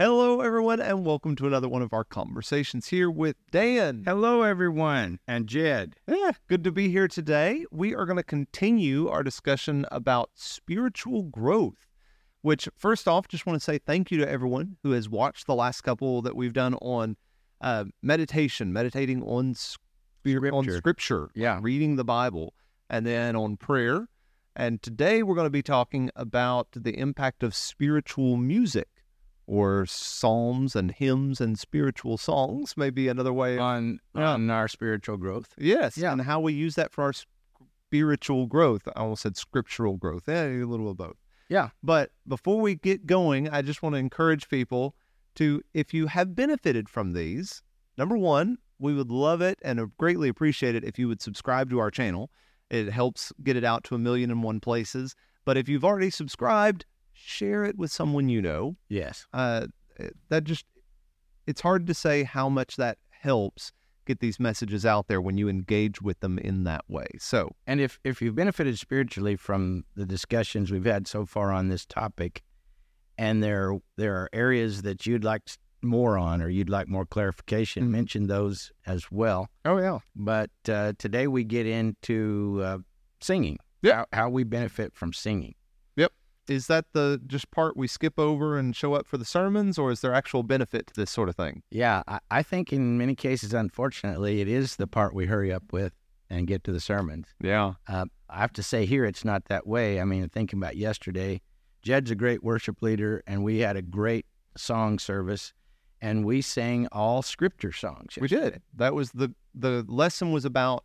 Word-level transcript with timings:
Hello, 0.00 0.40
everyone, 0.40 0.80
and 0.80 1.04
welcome 1.04 1.36
to 1.36 1.46
another 1.46 1.68
one 1.68 1.82
of 1.82 1.92
our 1.92 2.04
conversations 2.04 2.86
here 2.86 3.10
with 3.10 3.36
Dan. 3.50 4.02
Hello, 4.06 4.40
everyone, 4.40 5.18
and 5.28 5.46
Jed. 5.46 5.94
Yeah, 6.08 6.30
good 6.48 6.64
to 6.64 6.72
be 6.72 6.88
here 6.88 7.06
today. 7.06 7.66
We 7.70 7.94
are 7.94 8.06
going 8.06 8.16
to 8.16 8.22
continue 8.22 9.08
our 9.08 9.22
discussion 9.22 9.84
about 9.92 10.30
spiritual 10.32 11.24
growth, 11.24 11.86
which, 12.40 12.66
first 12.78 13.06
off, 13.06 13.28
just 13.28 13.44
want 13.44 13.58
to 13.58 13.62
say 13.62 13.76
thank 13.76 14.10
you 14.10 14.16
to 14.16 14.26
everyone 14.26 14.78
who 14.82 14.92
has 14.92 15.06
watched 15.10 15.46
the 15.46 15.54
last 15.54 15.82
couple 15.82 16.22
that 16.22 16.34
we've 16.34 16.54
done 16.54 16.76
on 16.76 17.18
uh, 17.60 17.84
meditation, 18.02 18.72
meditating 18.72 19.22
on, 19.22 19.52
spir- 19.54 20.50
on 20.50 20.64
Scripture. 20.64 20.78
scripture, 20.78 21.30
Yeah. 21.34 21.58
reading 21.60 21.96
the 21.96 22.04
Bible, 22.04 22.54
and 22.88 23.04
then 23.04 23.36
on 23.36 23.58
prayer. 23.58 24.08
And 24.56 24.80
today 24.80 25.22
we're 25.22 25.34
going 25.34 25.44
to 25.44 25.50
be 25.50 25.62
talking 25.62 26.10
about 26.16 26.68
the 26.72 26.98
impact 26.98 27.42
of 27.42 27.54
spiritual 27.54 28.38
music 28.38 28.88
or 29.50 29.84
psalms 29.84 30.76
and 30.76 30.92
hymns 30.92 31.40
and 31.40 31.58
spiritual 31.58 32.16
songs, 32.16 32.74
maybe 32.76 33.08
another 33.08 33.32
way. 33.32 33.58
On, 33.58 33.98
Yeah. 34.14 34.30
on 34.34 34.48
our 34.48 34.68
spiritual 34.68 35.16
growth. 35.16 35.54
yes. 35.58 35.98
Yeah. 35.98 36.12
And 36.12 36.22
how 36.22 36.38
we 36.38 36.52
use 36.52 36.76
that 36.76 36.92
for 36.92 37.02
our 37.02 37.12
spiritual 37.12 38.46
growth. 38.46 38.86
I 38.94 39.00
almost 39.00 39.22
said 39.22 39.36
scriptural 39.36 39.96
growth. 39.96 40.24
Yeah, 40.28 40.44
a 40.44 40.64
little 40.64 40.88
of 40.88 40.96
both. 40.96 41.16
Yeah. 41.48 41.70
But 41.82 42.12
before 42.28 42.60
we 42.60 42.76
get 42.76 43.06
going, 43.06 43.48
I 43.48 43.62
just 43.62 43.82
want 43.82 43.94
to 43.94 43.98
encourage 43.98 44.48
people 44.48 44.94
to, 45.34 45.62
if 45.74 45.92
you 45.92 46.06
have 46.06 46.36
benefited 46.36 46.88
from 46.88 47.12
these, 47.12 47.62
number 47.98 48.16
one, 48.16 48.58
we 48.78 48.94
would 48.94 49.10
love 49.10 49.40
it 49.42 49.58
and 49.62 49.80
greatly 49.98 50.28
appreciate 50.28 50.76
it 50.76 50.84
if 50.84 50.96
you 50.96 51.08
would 51.08 51.20
subscribe 51.20 51.70
to 51.70 51.80
our 51.80 51.90
channel. 51.90 52.30
It 52.70 52.90
helps 52.92 53.32
get 53.42 53.56
it 53.56 53.64
out 53.64 53.82
to 53.84 53.96
a 53.96 53.98
million 53.98 54.30
and 54.30 54.44
one 54.44 54.60
places. 54.60 55.16
But 55.44 55.56
if 55.56 55.68
you've 55.68 55.84
already 55.84 56.10
subscribed, 56.10 56.86
share 57.20 57.64
it 57.64 57.76
with 57.76 57.90
someone 57.92 58.28
you 58.28 58.40
know. 58.42 58.76
Yes. 58.88 59.26
Uh, 59.32 59.66
that 60.28 60.44
just, 60.44 60.64
it's 61.46 61.60
hard 61.60 61.86
to 61.86 61.94
say 61.94 62.22
how 62.24 62.48
much 62.48 62.76
that 62.76 62.98
helps 63.10 63.72
get 64.06 64.20
these 64.20 64.40
messages 64.40 64.86
out 64.86 65.06
there 65.08 65.20
when 65.20 65.36
you 65.36 65.48
engage 65.48 66.00
with 66.00 66.18
them 66.20 66.38
in 66.38 66.64
that 66.64 66.84
way. 66.88 67.06
So, 67.18 67.50
And 67.66 67.80
if, 67.80 68.00
if 68.02 68.20
you've 68.22 68.34
benefited 68.34 68.78
spiritually 68.78 69.36
from 69.36 69.84
the 69.94 70.06
discussions 70.06 70.70
we've 70.70 70.84
had 70.84 71.06
so 71.06 71.26
far 71.26 71.52
on 71.52 71.68
this 71.68 71.84
topic, 71.86 72.42
and 73.18 73.42
there 73.42 73.74
there 73.96 74.14
are 74.16 74.30
areas 74.32 74.82
that 74.82 75.04
you'd 75.06 75.24
like 75.24 75.42
more 75.82 76.16
on 76.16 76.40
or 76.40 76.48
you'd 76.48 76.70
like 76.70 76.88
more 76.88 77.04
clarification, 77.04 77.84
Mhm. 77.84 77.90
mention 77.90 78.26
those 78.26 78.72
as 78.86 79.10
well. 79.10 79.48
oh, 79.66 79.76
yeah. 79.78 79.98
But 80.16 80.50
uh, 80.68 80.94
today 80.98 81.26
we 81.26 81.44
get 81.44 81.66
into 81.66 82.60
uh, 82.64 82.78
singing. 83.20 83.58
Yeah. 83.82 83.96
How, 83.96 84.06
how 84.24 84.30
we 84.30 84.44
benefit 84.44 84.94
from 84.94 85.12
singing. 85.12 85.54
Is 86.50 86.66
that 86.66 86.86
the 86.94 87.20
just 87.28 87.52
part 87.52 87.76
we 87.76 87.86
skip 87.86 88.18
over 88.18 88.58
and 88.58 88.74
show 88.74 88.94
up 88.94 89.06
for 89.06 89.16
the 89.16 89.24
sermons, 89.24 89.78
or 89.78 89.92
is 89.92 90.00
there 90.00 90.12
actual 90.12 90.42
benefit 90.42 90.88
to 90.88 90.94
this 90.94 91.08
sort 91.08 91.28
of 91.28 91.36
thing? 91.36 91.62
Yeah, 91.70 92.02
I, 92.08 92.18
I 92.28 92.42
think 92.42 92.72
in 92.72 92.98
many 92.98 93.14
cases, 93.14 93.54
unfortunately, 93.54 94.40
it 94.40 94.48
is 94.48 94.74
the 94.74 94.88
part 94.88 95.14
we 95.14 95.26
hurry 95.26 95.52
up 95.52 95.72
with 95.72 95.92
and 96.28 96.48
get 96.48 96.64
to 96.64 96.72
the 96.72 96.80
sermons. 96.80 97.28
Yeah. 97.40 97.74
Uh, 97.86 98.06
I 98.28 98.40
have 98.40 98.52
to 98.54 98.64
say 98.64 98.84
here, 98.84 99.04
it's 99.04 99.24
not 99.24 99.44
that 99.44 99.64
way. 99.64 100.00
I 100.00 100.04
mean, 100.04 100.28
thinking 100.28 100.58
about 100.58 100.76
yesterday, 100.76 101.40
Jed's 101.82 102.10
a 102.10 102.16
great 102.16 102.42
worship 102.42 102.82
leader, 102.82 103.22
and 103.28 103.44
we 103.44 103.60
had 103.60 103.76
a 103.76 103.82
great 103.82 104.26
song 104.56 104.98
service, 104.98 105.52
and 106.00 106.24
we 106.24 106.42
sang 106.42 106.88
all 106.90 107.22
scripture 107.22 107.72
songs. 107.72 108.18
We 108.20 108.26
did. 108.26 108.60
That 108.74 108.94
was 108.94 109.12
the 109.12 109.32
the 109.54 109.84
lesson 109.86 110.32
was 110.32 110.44
about 110.44 110.84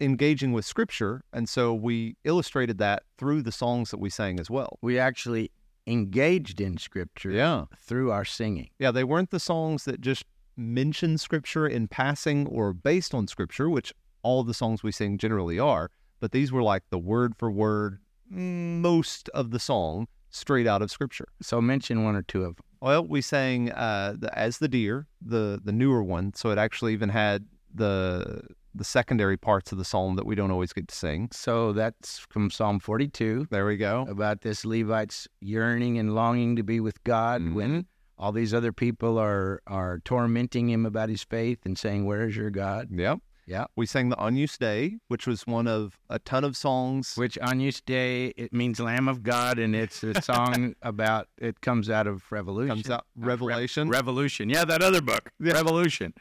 engaging 0.00 0.52
with 0.52 0.64
scripture, 0.64 1.22
and 1.32 1.48
so 1.48 1.72
we 1.74 2.16
illustrated 2.24 2.78
that 2.78 3.04
through 3.18 3.42
the 3.42 3.52
songs 3.52 3.90
that 3.90 3.98
we 3.98 4.10
sang 4.10 4.40
as 4.40 4.50
well. 4.50 4.78
We 4.82 4.98
actually 4.98 5.50
engaged 5.86 6.60
in 6.60 6.78
scripture 6.78 7.30
Yeah. 7.30 7.64
through 7.78 8.10
our 8.10 8.24
singing. 8.24 8.70
Yeah, 8.78 8.90
they 8.90 9.04
weren't 9.04 9.30
the 9.30 9.40
songs 9.40 9.84
that 9.84 10.00
just 10.00 10.24
mention 10.56 11.18
scripture 11.18 11.66
in 11.66 11.88
passing 11.88 12.46
or 12.46 12.72
based 12.72 13.14
on 13.14 13.26
scripture, 13.28 13.68
which 13.68 13.92
all 14.22 14.42
the 14.44 14.54
songs 14.54 14.82
we 14.82 14.92
sing 14.92 15.18
generally 15.18 15.58
are, 15.58 15.90
but 16.20 16.32
these 16.32 16.50
were 16.50 16.62
like 16.62 16.84
the 16.90 16.98
word 16.98 17.34
for 17.36 17.50
word 17.50 17.98
most 18.30 19.28
of 19.30 19.50
the 19.50 19.58
song 19.58 20.08
straight 20.30 20.66
out 20.66 20.80
of 20.82 20.90
scripture. 20.90 21.28
So 21.42 21.60
mention 21.60 22.02
one 22.04 22.16
or 22.16 22.22
two 22.22 22.44
of 22.44 22.56
them. 22.56 22.64
Well, 22.80 23.06
we 23.06 23.20
sang 23.20 23.70
uh, 23.70 24.14
the, 24.18 24.36
"As 24.36 24.58
the 24.58 24.68
Deer," 24.68 25.06
the 25.20 25.60
the 25.62 25.72
newer 25.72 26.02
one, 26.02 26.34
so 26.34 26.50
it 26.50 26.58
actually 26.58 26.92
even 26.94 27.10
had 27.10 27.46
the 27.74 28.42
the 28.74 28.84
secondary 28.84 29.36
parts 29.36 29.72
of 29.72 29.78
the 29.78 29.84
psalm 29.84 30.16
that 30.16 30.26
we 30.26 30.34
don't 30.34 30.50
always 30.50 30.72
get 30.72 30.88
to 30.88 30.94
sing. 30.94 31.28
So 31.32 31.72
that's 31.72 32.18
from 32.30 32.50
Psalm 32.50 32.80
42 32.80 33.48
There 33.50 33.66
we 33.66 33.76
go. 33.76 34.06
about 34.08 34.40
this 34.42 34.64
Levite's 34.64 35.28
yearning 35.40 35.98
and 35.98 36.14
longing 36.14 36.56
to 36.56 36.62
be 36.62 36.80
with 36.80 37.02
God 37.04 37.54
when 37.54 37.86
all 38.18 38.32
these 38.32 38.54
other 38.54 38.72
people 38.72 39.18
are 39.18 39.60
are 39.66 39.98
tormenting 40.04 40.68
him 40.70 40.86
about 40.86 41.08
his 41.08 41.22
faith 41.24 41.60
and 41.64 41.76
saying, 41.78 42.04
"Where 42.06 42.26
is 42.28 42.36
your 42.36 42.50
God?" 42.50 42.88
Yep. 42.92 43.18
Yeah. 43.46 43.66
We 43.76 43.84
sang 43.84 44.08
the 44.08 44.18
Agnus 44.18 44.56
Dei, 44.56 44.98
which 45.08 45.26
was 45.26 45.46
one 45.46 45.66
of 45.66 45.98
a 46.08 46.18
ton 46.18 46.44
of 46.44 46.56
songs. 46.56 47.12
Which 47.14 47.36
Agnus 47.42 47.82
Dei, 47.82 48.28
it 48.38 48.54
means 48.54 48.80
Lamb 48.80 49.06
of 49.06 49.22
God, 49.22 49.58
and 49.58 49.74
it's 49.76 50.02
a 50.02 50.22
song 50.22 50.74
about 50.82 51.28
it 51.38 51.60
comes 51.60 51.90
out 51.90 52.06
of 52.06 52.22
Revolution. 52.32 52.76
comes 52.76 52.88
out 52.88 53.00
Uh, 53.00 53.20
Re- 53.20 53.26
Revelation. 53.26 53.88
Revolution, 53.90 54.48
yeah, 54.48 54.64
that 54.64 54.80
other 54.82 55.02
book, 55.02 55.30
Yeah. 55.38 55.52
Revolution. 55.52 56.14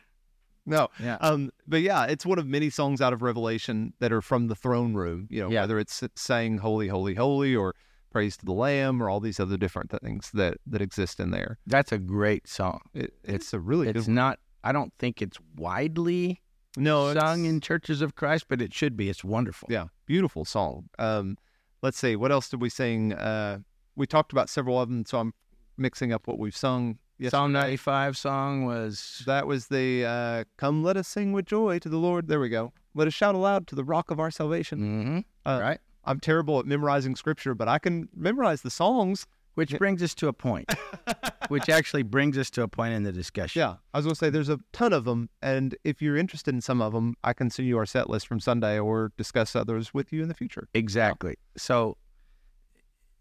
No, 0.65 0.87
Yeah, 0.99 1.17
um, 1.21 1.51
but 1.67 1.81
yeah, 1.81 2.05
it's 2.05 2.25
one 2.25 2.39
of 2.39 2.45
many 2.47 2.69
songs 2.69 3.01
out 3.01 3.13
of 3.13 3.21
Revelation 3.21 3.93
that 3.99 4.11
are 4.11 4.21
from 4.21 4.47
the 4.47 4.55
throne 4.55 4.93
room. 4.93 5.27
You 5.29 5.41
know, 5.41 5.49
Yeah. 5.49 5.61
whether 5.61 5.79
it's 5.79 6.01
saying 6.15 6.59
"Holy, 6.59 6.87
Holy, 6.87 7.15
Holy" 7.15 7.55
or 7.55 7.75
"Praise 8.11 8.37
to 8.37 8.45
the 8.45 8.53
Lamb" 8.53 9.01
or 9.01 9.09
all 9.09 9.19
these 9.19 9.39
other 9.39 9.57
different 9.57 9.91
things 9.91 10.29
that 10.33 10.57
that 10.67 10.81
exist 10.81 11.19
in 11.19 11.31
there. 11.31 11.57
that's 11.67 11.91
a 11.91 11.97
great 11.99 12.47
song. 12.47 12.79
It, 12.93 13.13
it's 13.23 13.53
a 13.53 13.59
really 13.59 13.89
It's 13.89 14.05
good. 14.05 14.13
not. 14.13 14.39
I 14.63 14.71
don't 14.71 14.93
think 14.99 15.21
it's 15.21 15.37
widely 15.57 16.41
No, 16.77 17.13
sung 17.13 17.45
in 17.45 17.59
churches 17.59 18.01
of 18.01 18.15
Christ, 18.15 18.45
but 18.47 18.61
it 18.61 18.73
should 18.73 18.95
be. 18.95 19.09
It's 19.09 19.23
wonderful. 19.23 19.67
Yeah, 19.71 19.87
beautiful 20.05 20.45
song. 20.45 20.89
Um, 20.97 21.37
let's 21.81 21.97
see, 21.97 22.15
what 22.15 22.31
else 22.31 22.47
did 22.49 22.61
we 22.61 22.69
sing? 22.69 23.11
Uh, 23.13 23.59
we 23.95 24.07
talked 24.07 24.31
about 24.31 24.49
several 24.49 24.79
of 24.81 24.87
them, 24.89 25.05
so 25.05 25.19
I'm 25.19 25.33
mixing 25.77 26.13
up 26.13 26.27
what 26.27 26.39
we've 26.39 26.55
sung. 26.55 26.97
Psalm 27.29 27.51
95 27.53 28.17
song 28.17 28.65
was 28.65 29.23
That 29.25 29.47
was 29.47 29.67
the 29.67 30.05
uh, 30.05 30.43
"Come, 30.57 30.83
let 30.83 30.97
us 30.97 31.07
sing 31.07 31.31
with 31.31 31.45
joy 31.45 31.79
to 31.79 31.89
the 31.89 31.97
Lord." 31.97 32.27
There 32.27 32.39
we 32.39 32.49
go. 32.49 32.73
Let 32.95 33.07
us 33.07 33.13
shout 33.13 33.33
aloud 33.35 33.67
to 33.67 33.75
the 33.75 33.83
Rock 33.83 34.11
of 34.11 34.19
our 34.19 34.31
salvation. 34.31 34.79
hmm 34.79 35.19
Uh, 35.49 35.59
right. 35.61 35.79
I'm 36.05 36.19
terrible 36.19 36.59
at 36.59 36.65
memorizing 36.65 37.15
scripture, 37.15 37.55
but 37.55 37.67
I 37.69 37.79
can 37.79 38.09
memorize 38.15 38.61
the 38.61 38.69
songs. 38.69 39.25
Which 39.55 39.71
Yeah. 39.71 39.77
brings 39.77 40.01
us 40.01 40.15
to 40.15 40.27
a 40.27 40.33
point. 40.33 40.67
which 41.47 41.69
actually 41.69 42.01
brings 42.01 42.39
us 42.39 42.49
to 42.49 42.63
a 42.63 42.67
point 42.67 42.95
in 42.95 43.03
the 43.03 43.11
discussion. 43.11 43.59
Yeah, 43.59 43.75
I 43.93 43.99
was 43.99 44.05
going 44.05 44.15
to 44.15 44.17
say 44.17 44.31
there's 44.31 44.49
a 44.49 44.57
ton 44.71 44.93
of 44.93 45.05
them, 45.05 45.29
and 45.43 45.75
if 45.83 46.01
you're 46.01 46.17
interested 46.17 46.55
in 46.55 46.61
some 46.61 46.81
of 46.81 46.91
them, 46.91 47.13
I 47.23 47.33
can 47.33 47.51
send 47.51 47.67
you 47.67 47.77
our 47.77 47.85
set 47.85 48.09
list 48.09 48.25
from 48.27 48.39
Sunday 48.39 48.79
or 48.79 49.11
discuss 49.15 49.55
others 49.55 49.93
with 49.93 50.11
you 50.11 50.23
in 50.23 50.27
the 50.27 50.33
future. 50.33 50.67
Exactly. 50.73 51.35
So, 51.55 51.97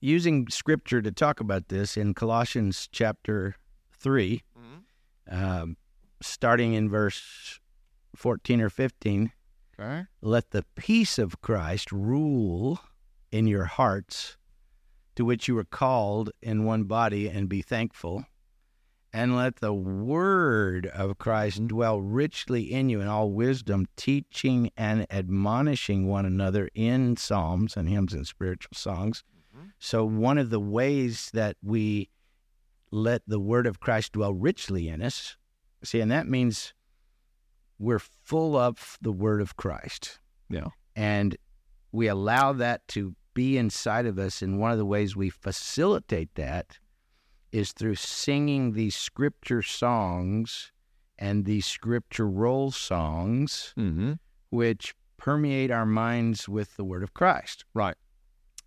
using 0.00 0.48
scripture 0.48 1.03
to 1.03 1.12
talk 1.12 1.38
about 1.38 1.69
this 1.69 1.98
in 1.98 2.14
Colossians 2.14 2.88
chapter 2.91 3.56
3, 4.02 4.42
mm-hmm. 4.58 5.44
um, 5.44 5.76
starting 6.20 6.74
in 6.74 6.88
verse 6.90 7.60
14 8.16 8.60
or 8.60 8.70
15, 8.70 9.32
Okay. 9.80 10.04
let 10.20 10.50
the 10.50 10.64
peace 10.76 11.18
of 11.18 11.40
Christ 11.40 11.90
rule 11.92 12.80
in 13.30 13.46
your 13.46 13.64
hearts, 13.64 14.36
to 15.16 15.24
which 15.24 15.48
you 15.48 15.54
were 15.54 15.64
called 15.64 16.30
in 16.42 16.64
one 16.64 16.84
body, 16.84 17.28
and 17.28 17.48
be 17.48 17.62
thankful. 17.62 18.24
And 19.14 19.36
let 19.36 19.56
the 19.56 19.74
word 19.74 20.86
of 20.86 21.18
Christ 21.18 21.58
mm-hmm. 21.58 21.66
dwell 21.66 22.00
richly 22.00 22.72
in 22.72 22.88
you 22.88 23.00
in 23.00 23.08
all 23.08 23.30
wisdom, 23.30 23.86
teaching 23.94 24.70
and 24.76 25.06
admonishing 25.10 26.06
one 26.06 26.24
another 26.24 26.70
in 26.74 27.18
psalms 27.18 27.76
and 27.76 27.88
hymns 27.88 28.14
and 28.14 28.26
spiritual 28.26 28.74
songs. 28.74 29.22
Mm-hmm. 29.54 29.66
So, 29.78 30.06
one 30.06 30.38
of 30.38 30.48
the 30.48 30.60
ways 30.60 31.30
that 31.34 31.56
we 31.62 32.09
let 32.92 33.22
the 33.27 33.41
word 33.41 33.66
of 33.66 33.80
Christ 33.80 34.12
dwell 34.12 34.33
richly 34.34 34.89
in 34.89 35.03
us, 35.03 35.36
see, 35.83 36.00
and 36.00 36.10
that 36.12 36.28
means 36.28 36.74
we're 37.78 37.98
full 37.98 38.56
of 38.56 38.98
the 39.03 39.10
word 39.10 39.41
of 39.41 39.56
Christ. 39.56 40.21
Yeah. 40.48 40.68
And 40.94 41.36
we 41.91 42.06
allow 42.06 42.53
that 42.53 42.86
to 42.89 43.16
be 43.34 43.56
inside 43.59 44.06
of 44.06 44.18
us. 44.18 44.42
And 44.42 44.60
one 44.60 44.71
of 44.71 44.78
the 44.78 44.84
ways 44.84 45.16
we 45.16 45.30
facilitate 45.30 46.34
that 46.36 46.78
is 47.50 47.72
through 47.72 47.94
singing 47.97 48.72
these 48.72 48.94
scripture 48.94 49.62
songs 49.62 50.71
and 51.18 51.44
these 51.44 51.66
scripture 51.66 52.28
roll 52.28 52.71
songs, 52.71 53.74
Mm-hmm. 53.78 54.12
which 54.50 54.94
permeate 55.16 55.71
our 55.71 55.86
minds 55.86 56.48
with 56.48 56.77
the 56.77 56.84
word 56.84 57.03
of 57.03 57.15
Christ. 57.15 57.65
Right. 57.74 57.97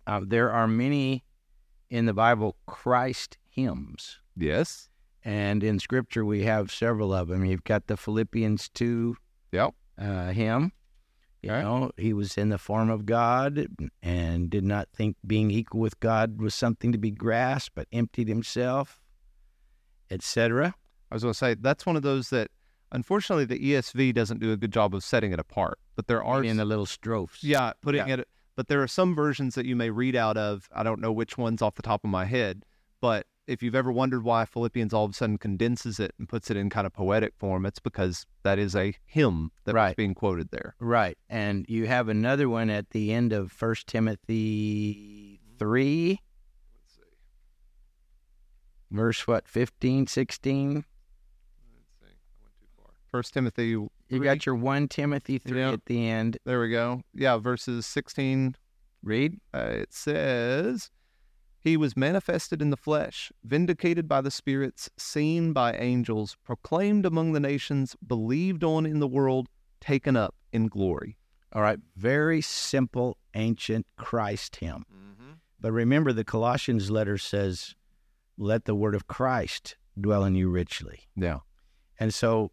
Uh, 0.06 0.20
there 0.26 0.50
are 0.50 0.66
many 0.66 1.24
in 1.90 2.06
the 2.06 2.14
Bible 2.14 2.56
Christ 2.66 3.38
hymns. 3.56 4.18
Yes. 4.36 4.88
And 5.24 5.64
in 5.64 5.80
scripture, 5.80 6.24
we 6.24 6.44
have 6.44 6.70
several 6.70 7.12
of 7.12 7.28
them. 7.28 7.44
You've 7.44 7.64
got 7.64 7.86
the 7.88 7.96
Philippians 7.96 8.68
2 8.68 9.16
Yep. 9.52 9.74
uh, 9.98 10.28
hymn. 10.32 10.72
You 11.42 11.50
Okay. 11.52 11.62
know, 11.62 11.90
he 11.96 12.12
was 12.12 12.36
in 12.36 12.48
the 12.50 12.58
form 12.58 12.90
of 12.90 13.06
God 13.06 13.66
and 14.02 14.50
did 14.50 14.64
not 14.64 14.88
think 14.92 15.16
being 15.26 15.50
equal 15.50 15.80
with 15.80 15.98
God 16.00 16.40
was 16.40 16.54
something 16.54 16.92
to 16.92 16.98
be 16.98 17.10
grasped, 17.10 17.74
but 17.74 17.88
emptied 17.92 18.28
himself. 18.28 19.00
etc. 20.08 20.72
I 21.10 21.14
was 21.16 21.24
going 21.24 21.32
to 21.32 21.38
say 21.38 21.54
that's 21.54 21.84
one 21.84 21.96
of 21.96 22.02
those 22.02 22.30
that 22.30 22.48
unfortunately 22.92 23.44
the 23.44 23.58
ESV 23.58 24.14
doesn't 24.14 24.38
do 24.38 24.52
a 24.52 24.56
good 24.56 24.72
job 24.72 24.94
of 24.94 25.02
setting 25.02 25.32
it 25.32 25.40
apart. 25.40 25.80
But 25.96 26.06
there 26.06 26.22
are 26.22 26.44
in 26.44 26.58
the 26.58 26.64
little 26.64 26.86
strophes. 26.86 27.42
yeah 27.42 27.72
putting 27.82 28.06
Yeah. 28.06 28.14
it. 28.18 28.28
But 28.54 28.68
there 28.68 28.80
are 28.82 28.86
some 28.86 29.16
versions 29.16 29.56
that 29.56 29.66
you 29.66 29.74
may 29.74 29.90
read 29.90 30.14
out 30.14 30.36
of. 30.36 30.68
I 30.72 30.84
don't 30.84 31.00
know 31.00 31.10
which 31.10 31.36
ones 31.36 31.60
off 31.60 31.74
the 31.74 31.82
top 31.82 32.04
of 32.04 32.10
my 32.10 32.24
head, 32.24 32.64
but 33.00 33.26
if 33.46 33.62
you've 33.62 33.74
ever 33.74 33.92
wondered 33.92 34.22
why 34.24 34.44
Philippians 34.44 34.92
all 34.92 35.04
of 35.04 35.12
a 35.12 35.14
sudden 35.14 35.38
condenses 35.38 36.00
it 36.00 36.12
and 36.18 36.28
puts 36.28 36.50
it 36.50 36.56
in 36.56 36.68
kind 36.70 36.86
of 36.86 36.92
poetic 36.92 37.34
form, 37.36 37.64
it's 37.66 37.78
because 37.78 38.26
that 38.42 38.58
is 38.58 38.74
a 38.74 38.94
hymn 39.04 39.50
that's 39.64 39.74
Right. 39.74 39.96
being 39.96 40.14
quoted 40.14 40.50
there. 40.50 40.74
Right. 40.80 41.16
And 41.28 41.64
you 41.68 41.86
have 41.86 42.08
another 42.08 42.48
one 42.48 42.70
at 42.70 42.90
the 42.90 43.12
end 43.12 43.32
of 43.32 43.52
First 43.52 43.86
Timothy 43.86 45.40
3, 45.58 46.20
verse 48.90 49.26
what, 49.26 49.48
15, 49.48 50.06
16? 50.06 50.84
First 53.08 53.34
Timothy. 53.34 53.68
You 53.68 53.90
three. 54.08 54.18
got 54.20 54.44
your 54.44 54.56
1 54.56 54.88
Timothy 54.88 55.38
3 55.38 55.58
Yeah. 55.60 55.72
at 55.72 55.86
the 55.86 56.08
end. 56.08 56.38
There 56.44 56.60
we 56.60 56.70
go. 56.70 57.02
Yeah, 57.14 57.38
verses 57.38 57.86
sixteen 57.86 58.56
Read. 59.02 59.38
Uh, 59.54 59.68
it 59.70 59.92
says, 59.92 60.90
He 61.66 61.76
was 61.76 61.96
manifested 61.96 62.62
in 62.62 62.70
the 62.70 62.76
flesh, 62.76 63.32
vindicated 63.42 64.06
by 64.06 64.20
the 64.20 64.30
spirits, 64.30 64.88
seen 64.96 65.52
by 65.52 65.72
angels, 65.72 66.36
proclaimed 66.44 67.04
among 67.04 67.32
the 67.32 67.40
nations, 67.40 67.96
believed 68.06 68.62
on 68.62 68.86
in 68.86 69.00
the 69.00 69.08
world, 69.08 69.48
taken 69.80 70.16
up 70.16 70.36
in 70.52 70.68
glory. 70.68 71.18
All 71.52 71.62
right. 71.62 71.80
Very 71.96 72.40
simple 72.40 73.18
ancient 73.34 73.84
Christ 73.96 74.54
hymn. 74.54 74.84
But 75.60 75.72
remember, 75.72 76.12
the 76.12 76.22
Colossians 76.22 76.88
letter 76.88 77.18
says, 77.18 77.74
let 78.38 78.66
the 78.66 78.76
word 78.76 78.94
of 78.94 79.08
Christ 79.08 79.76
dwell 80.00 80.22
in 80.22 80.36
you 80.36 80.48
richly. 80.48 81.00
Yeah. 81.16 81.40
And 81.98 82.14
so 82.14 82.52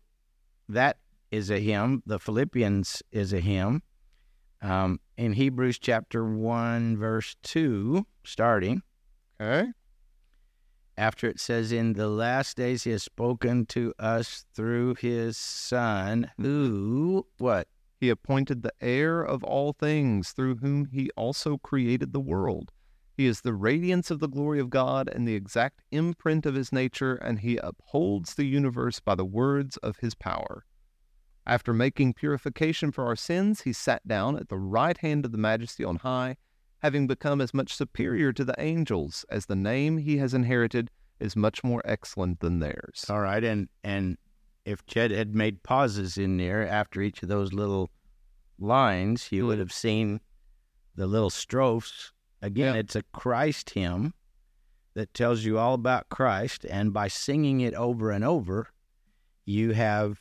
that 0.68 0.98
is 1.30 1.52
a 1.52 1.60
hymn. 1.60 2.02
The 2.08 2.18
Philippians 2.18 3.04
is 3.12 3.32
a 3.32 3.40
hymn. 3.40 3.84
Um, 4.64 5.00
in 5.18 5.34
Hebrews 5.34 5.78
chapter 5.78 6.26
1, 6.26 6.98
verse 6.98 7.36
2, 7.44 8.08
starting, 8.24 8.82
Okay. 9.42 9.72
after 10.98 11.28
it 11.28 11.40
says, 11.40 11.72
In 11.72 11.94
the 11.94 12.08
last 12.08 12.56
days 12.56 12.84
he 12.84 12.92
has 12.92 13.04
spoken 13.04 13.66
to 13.68 13.94
us 14.00 14.46
through 14.54 14.96
his 14.96 15.38
Son, 15.38 16.32
who, 16.38 17.28
what? 17.38 17.68
He 18.00 18.10
appointed 18.10 18.64
the 18.64 18.74
heir 18.82 19.22
of 19.22 19.44
all 19.44 19.74
things, 19.74 20.32
through 20.32 20.58
whom 20.58 20.86
he 20.86 21.10
also 21.16 21.58
created 21.58 22.12
the 22.14 22.20
world. 22.20 22.72
He 23.16 23.28
is 23.28 23.42
the 23.42 23.54
radiance 23.54 24.12
of 24.12 24.20
the 24.20 24.28
glory 24.28 24.60
of 24.60 24.70
God 24.70 25.08
and 25.08 25.28
the 25.28 25.36
exact 25.36 25.82
imprint 25.92 26.46
of 26.46 26.56
his 26.56 26.72
nature, 26.72 27.16
and 27.16 27.40
he 27.40 27.58
upholds 27.58 28.34
the 28.34 28.46
universe 28.46 29.00
by 29.00 29.16
the 29.16 29.26
words 29.26 29.78
of 29.78 29.98
his 29.98 30.16
power. 30.16 30.66
After 31.46 31.74
making 31.74 32.14
purification 32.14 32.92
for 32.92 33.06
our 33.06 33.16
sins, 33.16 33.62
he 33.62 33.74
sat 33.74 34.08
down 34.08 34.38
at 34.38 34.50
the 34.50 34.58
right 34.58 34.98
hand 34.98 35.26
of 35.26 35.32
the 35.32 35.38
majesty 35.38 35.84
on 35.84 35.98
high, 35.98 36.38
having 36.84 37.08
become 37.08 37.40
as 37.40 37.54
much 37.54 37.74
superior 37.74 38.34
to 38.34 38.44
the 38.44 38.56
angels 38.60 39.26
as 39.30 39.46
the 39.46 39.56
name 39.56 39.98
he 39.98 40.18
has 40.18 40.34
inherited 40.34 40.92
is 41.20 41.34
much 41.36 41.64
more 41.64 41.82
excellent 41.86 42.42
than 42.42 42.60
theirs. 42.60 43.06
All 43.10 43.22
right. 43.22 43.42
And, 43.44 43.70
and 43.86 44.18
if 44.66 44.86
Jed 44.86 45.10
had 45.12 45.34
made 45.34 45.64
pauses 45.64 46.18
in 46.18 46.36
there 46.36 46.68
after 46.68 47.02
each 47.02 47.24
of 47.24 47.30
those 47.30 47.54
little 47.54 47.90
lines, 48.60 49.32
you 49.32 49.48
would 49.48 49.60
have 49.60 49.72
seen 49.72 50.20
the 50.96 51.08
little 51.08 51.30
strophes. 51.30 52.12
Again, 52.42 52.74
Yeah. 52.76 52.80
it's 52.82 52.98
a 52.98 53.04
Christ 53.14 53.70
hymn 53.70 54.14
that 54.94 55.14
tells 55.14 55.46
you 55.46 55.58
all 55.58 55.76
about 55.76 56.10
Christ. 56.10 56.66
And 56.70 56.92
by 56.92 57.08
singing 57.08 57.62
it 57.62 57.74
over 57.76 58.12
and 58.12 58.26
over, 58.26 58.68
you 59.46 59.72
have 59.72 60.20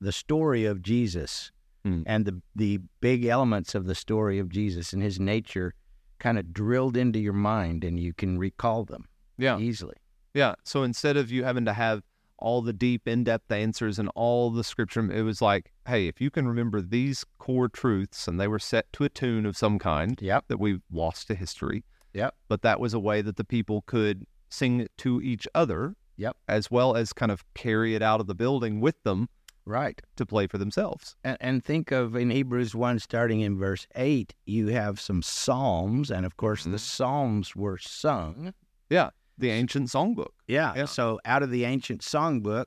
the 0.00 0.12
story 0.12 0.64
of 0.64 0.80
Jesus 0.82 1.52
Hmm. 1.84 2.02
and 2.06 2.24
the, 2.24 2.42
the 2.56 2.80
big 3.00 3.24
elements 3.26 3.74
of 3.74 3.84
the 3.86 3.94
story 3.94 4.38
of 4.40 4.48
Jesus 4.48 4.92
and 4.92 5.00
his 5.02 5.20
nature 5.20 5.74
kind 6.18 6.38
of 6.38 6.52
drilled 6.52 6.96
into 6.96 7.18
your 7.18 7.32
mind 7.32 7.84
and 7.84 7.98
you 7.98 8.12
can 8.12 8.38
recall 8.38 8.84
them 8.84 9.06
Yeah. 9.36 9.58
easily. 9.58 9.96
Yeah. 10.34 10.54
So 10.64 10.82
instead 10.82 11.16
of 11.16 11.30
you 11.30 11.44
having 11.44 11.64
to 11.64 11.72
have 11.72 12.02
all 12.40 12.62
the 12.62 12.72
deep, 12.72 13.08
in 13.08 13.24
depth 13.24 13.50
answers 13.50 13.98
and 13.98 14.08
all 14.14 14.50
the 14.50 14.62
scripture, 14.62 15.10
it 15.10 15.22
was 15.22 15.42
like, 15.42 15.72
hey, 15.88 16.06
if 16.06 16.20
you 16.20 16.30
can 16.30 16.46
remember 16.46 16.80
these 16.80 17.24
core 17.38 17.68
truths 17.68 18.28
and 18.28 18.38
they 18.38 18.46
were 18.46 18.60
set 18.60 18.92
to 18.92 19.04
a 19.04 19.08
tune 19.08 19.44
of 19.46 19.56
some 19.56 19.78
kind 19.78 20.16
Yep. 20.22 20.44
that 20.48 20.60
we've 20.60 20.82
lost 20.92 21.26
to 21.28 21.34
history, 21.34 21.84
Yep. 22.14 22.34
but 22.46 22.62
that 22.62 22.78
was 22.78 22.94
a 22.94 23.00
way 23.00 23.22
that 23.22 23.36
the 23.36 23.44
people 23.44 23.82
could 23.82 24.24
sing 24.50 24.80
it 24.80 24.92
to 24.98 25.20
each 25.20 25.48
other 25.54 25.96
Yep. 26.16 26.36
as 26.46 26.70
well 26.70 26.94
as 26.96 27.12
kind 27.12 27.32
of 27.32 27.42
carry 27.54 27.94
it 27.96 28.02
out 28.02 28.20
of 28.20 28.26
the 28.28 28.34
building 28.34 28.80
with 28.80 29.02
them 29.02 29.28
Right. 29.68 30.00
to 30.16 30.24
play 30.24 30.46
for 30.46 30.56
themselves. 30.56 31.14
And, 31.22 31.36
and 31.42 31.64
think 31.64 31.92
of 31.92 32.16
in 32.16 32.30
Hebrews 32.30 32.74
1, 32.74 33.00
starting 33.00 33.40
in 33.40 33.58
verse 33.58 33.86
8, 33.94 34.34
you 34.46 34.68
have 34.68 34.98
some 34.98 35.20
Psalms. 35.20 36.10
And 36.10 36.24
of 36.24 36.38
course, 36.38 36.64
the 36.64 36.78
Psalms 36.78 37.54
were 37.54 37.76
sung. 37.76 38.54
Yeah. 38.88 39.10
The 39.36 39.50
ancient 39.50 39.88
songbook. 39.88 40.32
Yeah. 40.46 40.72
Yeah. 40.74 40.86
So 40.86 41.20
out 41.26 41.42
of 41.42 41.50
the 41.50 41.64
ancient 41.64 42.00
songbook, 42.00 42.64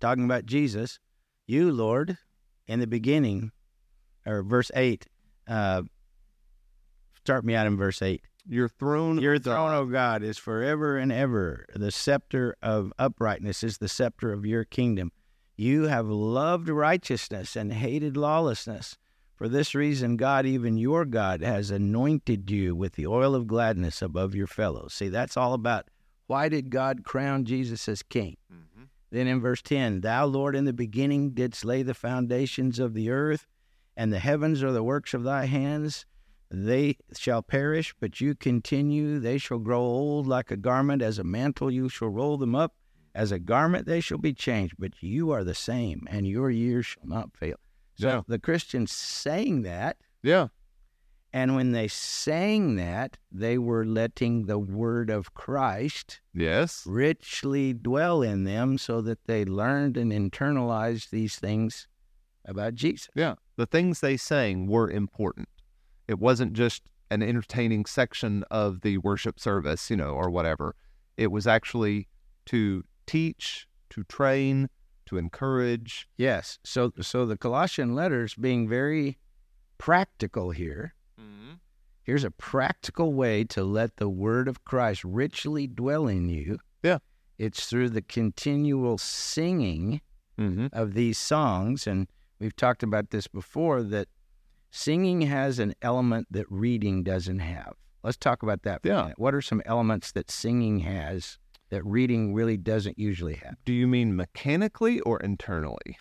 talking 0.00 0.24
about 0.24 0.46
Jesus, 0.46 0.98
you, 1.46 1.70
Lord, 1.70 2.16
in 2.66 2.80
the 2.80 2.86
beginning, 2.86 3.52
or 4.24 4.42
verse 4.42 4.70
8, 4.74 5.06
uh, 5.48 5.82
start 7.18 7.44
me 7.44 7.54
out 7.54 7.66
in 7.66 7.76
verse 7.76 8.00
8. 8.00 8.22
Your 8.48 8.68
throne. 8.68 9.20
Your 9.20 9.38
throne, 9.38 9.72
O 9.72 9.84
God, 9.84 10.22
is 10.22 10.38
forever 10.38 10.96
and 10.96 11.12
ever. 11.12 11.66
The 11.74 11.92
scepter 11.92 12.56
of 12.62 12.92
uprightness 12.98 13.62
is 13.62 13.78
the 13.78 13.88
scepter 13.88 14.32
of 14.32 14.44
your 14.44 14.64
kingdom. 14.64 15.12
You 15.56 15.84
have 15.84 16.06
loved 16.06 16.68
righteousness 16.68 17.56
and 17.56 17.72
hated 17.72 18.16
lawlessness. 18.16 18.96
For 19.34 19.48
this 19.48 19.74
reason, 19.74 20.16
God, 20.16 20.46
even 20.46 20.76
your 20.76 21.04
God, 21.04 21.42
has 21.42 21.70
anointed 21.70 22.50
you 22.50 22.76
with 22.76 22.94
the 22.94 23.06
oil 23.06 23.34
of 23.34 23.46
gladness 23.46 24.00
above 24.00 24.34
your 24.34 24.46
fellows. 24.46 24.94
See, 24.94 25.08
that's 25.08 25.36
all 25.36 25.52
about 25.52 25.88
why 26.26 26.48
did 26.48 26.70
God 26.70 27.04
crown 27.04 27.44
Jesus 27.44 27.88
as 27.88 28.02
king? 28.02 28.36
Mm-hmm. 28.52 28.84
Then 29.10 29.26
in 29.26 29.40
verse 29.40 29.60
10, 29.60 30.00
Thou, 30.00 30.24
Lord, 30.26 30.56
in 30.56 30.64
the 30.64 30.72
beginning 30.72 31.30
didst 31.30 31.64
lay 31.64 31.82
the 31.82 31.92
foundations 31.92 32.78
of 32.78 32.94
the 32.94 33.10
earth, 33.10 33.46
and 33.96 34.12
the 34.12 34.18
heavens 34.18 34.62
are 34.62 34.72
the 34.72 34.82
works 34.82 35.12
of 35.12 35.24
thy 35.24 35.44
hands. 35.44 36.06
They 36.50 36.96
shall 37.18 37.42
perish, 37.42 37.94
but 37.98 38.20
you 38.20 38.34
continue. 38.34 39.18
They 39.18 39.38
shall 39.38 39.58
grow 39.58 39.80
old 39.80 40.26
like 40.26 40.50
a 40.50 40.56
garment. 40.56 41.02
As 41.02 41.18
a 41.18 41.24
mantle, 41.24 41.70
you 41.70 41.88
shall 41.88 42.08
roll 42.08 42.36
them 42.36 42.54
up. 42.54 42.74
As 43.14 43.30
a 43.32 43.38
garment, 43.38 43.86
they 43.86 44.00
shall 44.00 44.18
be 44.18 44.32
changed, 44.32 44.74
but 44.78 45.02
you 45.02 45.30
are 45.30 45.44
the 45.44 45.54
same, 45.54 46.06
and 46.10 46.26
your 46.26 46.50
years 46.50 46.86
shall 46.86 47.06
not 47.06 47.36
fail. 47.36 47.56
So 47.94 48.08
Yeah. 48.08 48.22
the 48.26 48.38
Christians 48.38 48.90
saying 48.90 49.62
that, 49.62 49.98
Yeah. 50.22 50.48
and 51.32 51.54
when 51.54 51.72
they 51.72 51.88
sang 51.88 52.76
that, 52.76 53.18
they 53.30 53.58
were 53.58 53.84
letting 53.84 54.46
the 54.46 54.58
word 54.58 55.10
of 55.10 55.34
Christ 55.34 56.20
Yes. 56.32 56.86
richly 56.86 57.74
dwell 57.74 58.22
in 58.22 58.44
them 58.44 58.78
so 58.78 59.02
that 59.02 59.24
they 59.24 59.44
learned 59.44 59.96
and 59.96 60.10
internalized 60.10 61.10
these 61.10 61.38
things 61.38 61.86
about 62.46 62.74
Jesus. 62.74 63.08
Yeah. 63.14 63.34
The 63.56 63.66
things 63.66 64.00
they 64.00 64.16
sang 64.16 64.66
were 64.66 64.90
important. 64.90 65.48
It 66.08 66.18
wasn't 66.18 66.54
just 66.54 66.82
an 67.10 67.22
entertaining 67.22 67.84
section 67.84 68.42
of 68.50 68.80
the 68.80 68.96
worship 68.98 69.38
service, 69.38 69.90
you 69.90 69.96
know, 69.96 70.14
or 70.14 70.30
whatever. 70.30 70.74
It 71.18 71.30
was 71.30 71.46
actually 71.46 72.08
to 72.46 72.84
teach, 73.12 73.66
to 73.90 74.02
train, 74.04 74.68
to 75.06 75.18
encourage. 75.18 76.08
Yes. 76.16 76.58
So 76.64 76.92
so 77.00 77.26
the 77.26 77.36
Colossian 77.36 77.94
letters 77.94 78.34
being 78.34 78.68
very 78.68 79.18
practical 79.78 80.50
here. 80.50 80.94
Here's 82.04 82.24
a 82.24 82.32
practical 82.32 83.12
way 83.12 83.44
to 83.44 83.62
let 83.62 83.96
the 83.98 84.08
word 84.08 84.48
of 84.48 84.64
Christ 84.64 85.04
richly 85.04 85.68
dwell 85.68 86.08
in 86.08 86.28
you. 86.28 86.58
Yeah. 86.82 86.98
It's 87.38 87.66
through 87.66 87.90
the 87.90 88.02
continual 88.02 88.98
singing 88.98 90.00
Mm-hmm. 90.40 90.68
of 90.72 90.94
these 90.94 91.18
songs 91.18 91.86
and 91.86 92.08
we've 92.40 92.56
talked 92.56 92.82
about 92.82 93.10
this 93.10 93.28
before 93.28 93.82
that 93.82 94.08
singing 94.70 95.20
has 95.20 95.58
an 95.58 95.74
element 95.82 96.26
that 96.30 96.46
reading 96.50 97.04
doesn't 97.04 97.40
have. 97.40 97.74
Let's 98.02 98.16
talk 98.16 98.42
about 98.42 98.62
that 98.62 98.80
Yeah. 98.82 99.12
What 99.18 99.34
are 99.34 99.42
some 99.42 99.62
elements 99.66 100.10
that 100.12 100.30
singing 100.30 100.80
has 100.80 101.38
that 101.72 101.84
reading 101.86 102.34
really 102.34 102.58
doesn't 102.58 102.98
usually 102.98 103.34
have? 103.36 103.56
Do 103.64 103.72
you 103.72 103.88
mean 103.88 104.14
mechanically 104.14 105.00
or 105.00 105.18
internally? 105.20 105.96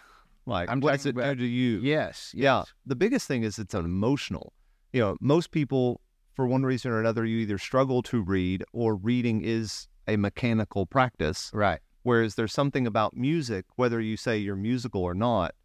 Like, 0.45 0.69
I'm 0.69 0.81
what 0.81 0.91
does 0.91 1.03
talking 1.03 1.17
it 1.17 1.21
about- 1.21 1.37
do 1.37 1.43
to 1.43 1.47
you? 1.47 1.79
Yes. 1.79 2.31
Yeah. 2.35 2.59
yes. 2.59 2.73
The 2.85 2.95
biggest 2.95 3.25
thing 3.25 3.43
is 3.43 3.57
it's 3.57 3.73
an 3.73 3.85
emotional. 3.85 4.51
You 4.91 4.99
know, 5.01 5.17
most 5.21 5.51
people, 5.51 6.01
for 6.35 6.45
one 6.45 6.63
reason 6.63 6.91
or 6.91 6.99
another, 6.99 7.23
you 7.23 7.37
either 7.37 7.57
struggle 7.57 8.03
to 8.03 8.21
read 8.21 8.65
or 8.73 8.95
reading 8.95 9.41
is 9.43 9.87
a 10.09 10.17
mechanical 10.17 10.85
practice. 10.85 11.49
Right. 11.53 11.79
Whereas 12.03 12.35
there's 12.35 12.51
something 12.51 12.85
about 12.85 13.15
music, 13.15 13.65
whether 13.77 14.01
you 14.01 14.17
say 14.17 14.37
you're 14.37 14.57
musical 14.57 15.01
or 15.01 15.13
not, 15.13 15.55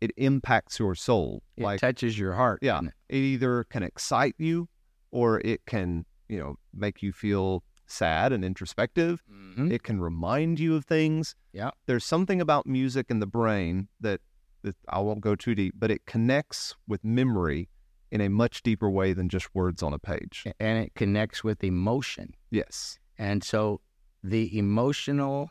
it 0.00 0.12
impacts 0.16 0.78
your 0.78 0.94
soul. 0.94 1.42
It 1.56 1.64
like, 1.64 1.80
touches 1.80 2.16
your 2.16 2.34
heart. 2.34 2.60
yeah, 2.62 2.78
it? 2.82 2.92
it 3.08 3.18
either 3.18 3.64
can 3.64 3.82
excite 3.82 4.36
you 4.38 4.68
or 5.10 5.40
it 5.40 5.62
can, 5.66 6.04
you 6.28 6.38
know, 6.38 6.54
make 6.72 7.02
you 7.02 7.12
feel 7.12 7.64
sad 7.86 8.32
and 8.32 8.44
introspective. 8.44 9.22
Mhm. 9.30 9.70
It 9.72 9.82
can 9.82 10.00
remind 10.00 10.58
you 10.60 10.74
of 10.74 10.84
things. 10.84 11.34
Yeah. 11.52 11.70
There's 11.86 12.04
something 12.04 12.40
about 12.40 12.66
music 12.66 13.06
in 13.10 13.20
the 13.20 13.26
brain 13.26 13.88
that, 14.00 14.20
that 14.62 14.76
I 14.88 14.98
won't 15.00 15.20
go 15.20 15.34
too 15.36 15.54
deep, 15.54 15.74
but 15.78 15.90
it 15.90 16.06
connects 16.06 16.74
with 16.88 17.04
memory 17.04 17.68
in 18.10 18.20
a 18.20 18.28
much 18.28 18.62
deeper 18.62 18.88
way 18.90 19.12
than 19.12 19.28
just 19.28 19.54
words 19.54 19.82
on 19.82 19.92
a 19.92 19.98
page. 19.98 20.44
and 20.60 20.78
it 20.84 20.94
connects 20.94 21.42
with 21.44 21.62
emotion. 21.64 22.34
Yes. 22.50 22.98
And 23.18 23.42
so 23.42 23.80
the 24.22 24.56
emotional 24.58 25.50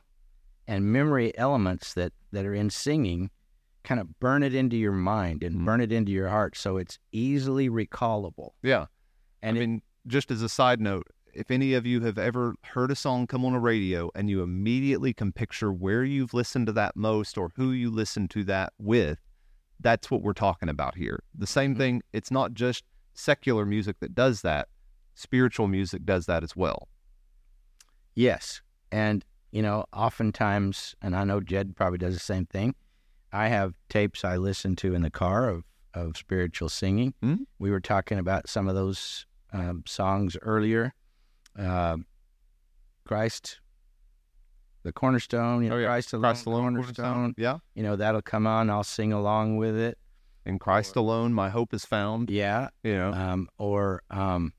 and 0.67 0.85
memory 0.91 1.37
elements 1.37 1.93
that, 1.93 2.13
that 2.31 2.45
are 2.45 2.53
in 2.55 2.69
singing 2.69 3.29
kind 3.83 3.99
of 4.01 4.19
burn 4.19 4.41
it 4.41 4.55
into 4.55 4.75
your 4.75 4.91
mind 4.91 5.43
and 5.43 5.57
Mhm. 5.57 5.65
burn 5.65 5.79
it 5.81 5.91
into 5.91 6.11
your 6.11 6.29
heart 6.29 6.57
so 6.57 6.77
it's 6.77 6.97
easily 7.11 7.69
recallable. 7.69 8.51
Yeah. 8.63 8.87
And 9.43 9.57
I 9.57 9.61
it- 9.61 9.67
mean, 9.67 9.81
just 10.07 10.31
as 10.31 10.41
a 10.41 10.49
side 10.49 10.81
note, 10.81 11.07
if 11.35 11.51
any 11.51 11.73
of 11.73 11.85
you 11.85 12.01
have 12.01 12.17
ever 12.17 12.55
heard 12.63 12.91
a 12.91 12.95
song 12.95 13.27
come 13.27 13.43
on 13.45 13.53
a 13.53 13.59
radio 13.59 14.09
and 14.15 14.29
you 14.29 14.41
immediately 14.41 15.13
can 15.13 15.31
picture 15.31 15.71
where 15.71 16.03
you've 16.03 16.33
listened 16.33 16.65
to 16.67 16.71
that 16.73 16.95
most 16.95 17.37
or 17.37 17.51
who 17.55 17.71
you 17.71 17.91
listened 17.91 18.29
to 18.31 18.43
that 18.45 18.73
with, 18.77 19.19
that's 19.81 20.09
what 20.09 20.21
we're 20.21 20.33
talking 20.33 20.69
about 20.69 20.95
here. 20.95 21.21
The 21.37 21.45
same 21.47 21.75
Mhm. 21.75 21.77
thing, 21.77 22.01
it's 22.13 22.31
not 22.31 22.53
just 22.53 22.85
secular 23.13 23.65
music 23.65 23.99
that 23.99 24.15
does 24.15 24.41
that, 24.41 24.69
spiritual 25.13 25.67
music 25.67 26.05
does 26.05 26.25
that 26.25 26.43
as 26.43 26.55
well. 26.55 26.87
Yes. 28.15 28.61
And, 28.91 29.25
you 29.51 29.61
know, 29.61 29.85
oftentimes, 29.93 30.95
and 31.01 31.15
I 31.15 31.25
know 31.25 31.41
Jed 31.41 31.75
probably 31.75 31.97
does 31.97 32.13
the 32.13 32.19
same 32.19 32.45
thing, 32.45 32.75
I 33.33 33.49
have 33.49 33.73
tapes 33.89 34.23
I 34.23 34.37
listen 34.37 34.75
to 34.77 34.93
in 34.93 35.01
the 35.01 35.09
car 35.09 35.49
of, 35.49 35.65
of 35.93 36.15
spiritual 36.15 36.69
singing. 36.69 37.13
Mhm. 37.21 37.45
We 37.59 37.71
were 37.71 37.81
talking 37.81 38.17
about 38.19 38.47
some 38.47 38.67
of 38.69 38.75
those 38.75 39.25
um, 39.51 39.83
songs 39.85 40.35
earlier. 40.41 40.93
Uh, 41.57 41.97
Christ, 43.05 43.59
the 44.83 44.91
cornerstone, 44.91 45.63
you 45.63 45.69
know, 45.69 45.75
Oh, 45.75 45.79
yeah. 45.79 45.88
Christ 45.88 46.13
alone, 46.13 46.21
Christ 46.24 46.45
alone, 46.47 46.75
cornerstone. 46.75 47.33
Yeah. 47.38 47.57
You 47.75 47.83
know, 47.83 47.95
that'll 47.95 48.21
come 48.21 48.47
on. 48.47 48.69
I'll 48.69 48.83
sing 48.83 49.13
along 49.13 49.57
with 49.57 49.75
it. 49.77 49.97
In 50.45 50.59
Christ 50.59 50.95
alone, 50.95 51.33
my 51.33 51.50
hope 51.50 51.74
is 51.74 51.85
found. 51.85 52.29
Yeah. 52.29 52.69
You 52.83 52.95
know. 52.95 53.12
Um, 53.13 53.50
or, 53.57 54.01
um, 54.12 54.53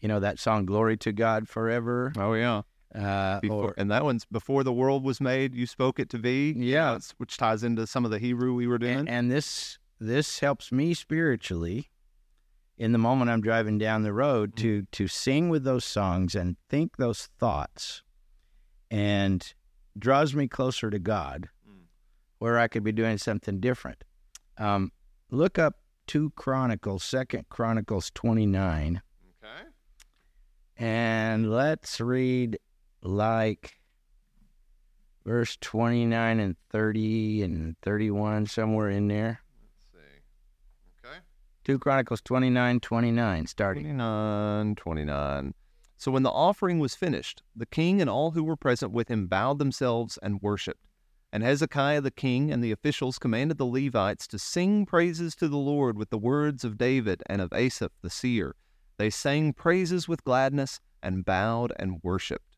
you 0.00 0.08
know, 0.08 0.20
that 0.20 0.38
song, 0.38 0.64
Glory 0.66 0.96
to 0.98 1.12
God 1.12 1.48
Forever. 1.48 2.12
oh, 2.16 2.34
yeah. 2.34 2.62
Uh, 2.94 3.38
Before, 3.40 3.64
or, 3.70 3.74
and 3.76 3.90
that 3.90 4.02
one's 4.04 4.24
before 4.24 4.64
the 4.64 4.72
world 4.72 5.04
was 5.04 5.20
made, 5.20 5.54
you 5.54 5.66
spoke 5.66 5.98
it 6.00 6.08
to 6.10 6.18
be. 6.18 6.54
Yeah. 6.56 6.98
Which 7.18 7.36
ties 7.36 7.62
into 7.62 7.86
some 7.86 8.04
of 8.04 8.10
the 8.10 8.18
Hebrew 8.18 8.54
we 8.54 8.66
were 8.66 8.78
doing. 8.78 9.00
and, 9.00 9.08
and 9.08 9.30
this 9.30 9.78
this 10.00 10.38
helps 10.38 10.72
me 10.72 10.94
spiritually 10.94 11.90
in 12.78 12.92
the 12.92 12.98
moment 12.98 13.30
I'm 13.30 13.40
driving 13.42 13.76
down 13.76 14.02
the 14.04 14.12
road 14.12 14.56
to 14.58 14.86
to 14.92 15.08
sing 15.08 15.48
with 15.50 15.64
those 15.64 15.84
songs 15.84 16.34
and 16.34 16.56
think 16.70 16.96
those 16.96 17.28
thoughts 17.38 18.02
and 18.90 19.52
draws 19.98 20.34
me 20.34 20.46
closer 20.48 20.88
to 20.90 20.98
God 20.98 21.48
Mm. 21.68 21.82
where 22.38 22.58
I 22.58 22.68
could 22.68 22.84
be 22.84 22.92
doing 22.92 23.18
something 23.18 23.60
different. 23.60 24.04
Um, 24.56 24.92
look 25.30 25.58
up 25.58 25.74
two 26.06 26.30
Chronicles, 26.36 27.04
Second 27.04 27.48
Chronicles 27.48 28.10
twenty 28.14 28.46
nine, 28.46 29.02
okay. 29.44 29.68
and 30.76 31.50
let's 31.50 32.00
read 32.00 32.58
like 33.02 33.78
verse 35.24 35.56
twenty 35.60 36.06
nine 36.06 36.40
and 36.40 36.56
thirty 36.70 37.42
and 37.42 37.76
thirty 37.82 38.10
one 38.10 38.46
somewhere 38.46 38.88
in 38.88 39.08
there. 39.08 39.40
Let's 41.68 41.76
see. 41.76 41.76
Okay. 41.76 41.76
2 41.76 41.78
Chronicles 41.78 42.20
29 42.22 42.80
29, 42.80 43.46
starting. 43.46 43.82
29, 43.82 44.74
29. 44.74 45.54
So 45.96 46.12
when 46.12 46.22
the 46.22 46.30
offering 46.30 46.78
was 46.78 46.94
finished, 46.94 47.42
the 47.56 47.66
king 47.66 48.00
and 48.00 48.08
all 48.08 48.30
who 48.30 48.44
were 48.44 48.56
present 48.56 48.92
with 48.92 49.08
him 49.08 49.26
bowed 49.26 49.58
themselves 49.58 50.18
and 50.22 50.40
worshipped. 50.40 50.86
And 51.32 51.42
Hezekiah 51.42 52.00
the 52.00 52.10
king 52.10 52.50
and 52.52 52.64
the 52.64 52.72
officials 52.72 53.18
commanded 53.18 53.58
the 53.58 53.66
Levites 53.66 54.26
to 54.28 54.38
sing 54.38 54.86
praises 54.86 55.34
to 55.36 55.48
the 55.48 55.58
Lord 55.58 55.98
with 55.98 56.10
the 56.10 56.18
words 56.18 56.64
of 56.64 56.78
David 56.78 57.22
and 57.26 57.42
of 57.42 57.52
Asaph 57.52 57.92
the 58.00 58.10
seer. 58.10 58.54
They 58.96 59.10
sang 59.10 59.52
praises 59.52 60.08
with 60.08 60.24
gladness 60.24 60.80
and 61.02 61.24
bowed 61.24 61.72
and 61.78 62.00
worshipped. 62.02 62.56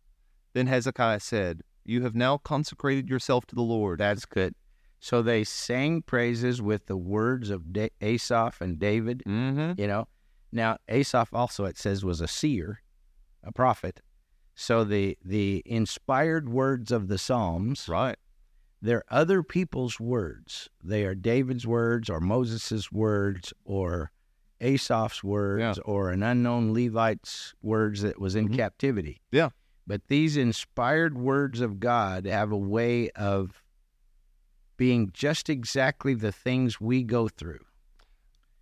Then 0.52 0.68
Hezekiah 0.68 1.20
said, 1.20 1.62
You 1.84 2.02
have 2.02 2.14
now 2.14 2.38
consecrated 2.38 3.08
yourself 3.08 3.46
to 3.46 3.54
the 3.54 3.62
Lord. 3.62 4.00
That's 4.00 4.24
good. 4.24 4.54
So 5.00 5.22
they 5.22 5.44
sang 5.44 6.02
praises 6.02 6.60
with 6.60 6.86
the 6.86 6.96
words 6.96 7.48
of 7.50 7.72
da- 7.72 7.90
Asaph 8.02 8.60
and 8.60 8.78
David, 8.78 9.22
Mm-hmm. 9.26 9.80
you 9.80 9.86
know. 9.86 10.06
Now, 10.52 10.76
Asaph 10.88 11.32
also, 11.32 11.64
it 11.64 11.78
says, 11.78 12.04
was 12.04 12.20
a 12.20 12.28
seer, 12.28 12.82
a 13.42 13.50
prophet. 13.50 14.00
So 14.54 14.84
the, 14.84 15.16
the 15.24 15.62
inspired 15.64 16.48
words 16.50 16.92
of 16.92 17.08
the 17.08 17.16
Psalms, 17.18 17.88
Right. 17.88 18.16
they're 18.82 19.04
other 19.08 19.42
people's 19.42 19.98
words. 19.98 20.68
They 20.84 21.04
are 21.04 21.14
David's 21.14 21.66
words 21.66 22.10
or 22.10 22.20
Moses' 22.20 22.92
words 22.92 23.54
or 23.64 24.10
Asaph's 24.60 25.24
words 25.24 25.78
or 25.86 26.10
an 26.10 26.22
unknown 26.22 26.74
Levite's 26.74 27.54
words 27.62 28.02
that 28.02 28.20
was 28.20 28.34
in 28.34 28.50
Mhm. 28.50 28.56
captivity. 28.56 29.22
Yeah. 29.32 29.50
But 29.86 30.08
these 30.08 30.36
inspired 30.36 31.16
words 31.16 31.62
of 31.62 31.80
God 31.80 32.26
have 32.26 32.52
a 32.52 32.58
way 32.58 33.08
of 33.12 33.62
being 34.80 35.10
just 35.12 35.50
exactly 35.50 36.14
the 36.14 36.32
things 36.32 36.80
we 36.80 37.02
go 37.02 37.28
through. 37.28 37.60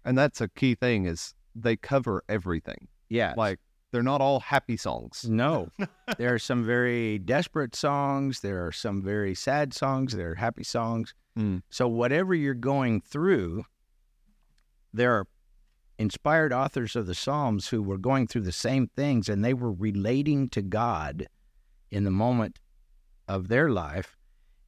And 0.05 0.19
that's 0.19 0.41
a 0.41 0.49
key 0.49 0.75
thing 0.75 1.05
is 1.05 1.33
they 1.55 1.77
cover 1.77 2.25
everything. 2.29 2.89
Yeah. 3.09 3.35
Like 3.37 3.61
they're 3.93 4.03
not 4.03 4.21
all 4.21 4.41
happy 4.41 4.77
songs. 4.77 5.27
No. 5.29 5.69
there 6.19 6.35
are 6.35 6.39
some 6.41 6.65
very 6.65 7.21
desperate 7.21 7.77
songs. 7.77 8.41
There 8.41 8.67
are 8.67 8.73
some 8.73 9.01
very 9.01 9.33
sad 9.37 9.73
songs. 9.73 10.13
There 10.13 10.33
are 10.33 10.35
happy 10.35 10.65
songs. 10.65 11.15
Mm. 11.39 11.63
So, 11.71 11.87
whatever 11.87 12.35
you're 12.35 12.53
going 12.53 13.01
through, 13.01 13.63
there 14.93 15.15
are 15.15 15.27
inspired 16.01 16.53
authors 16.53 16.97
of 16.97 17.07
the 17.07 17.15
Psalms 17.15 17.69
who 17.69 17.81
were 17.81 17.97
going 17.97 18.27
through 18.27 18.43
the 18.43 18.51
same 18.51 18.89
things 18.89 19.29
and 19.29 19.45
they 19.45 19.55
were 19.55 19.73
relating 19.73 20.49
to 20.49 20.63
God 20.63 21.29
in 21.93 22.03
the 22.03 22.11
moment 22.11 22.59
of 23.29 23.47
their 23.47 23.71
life. 23.71 24.18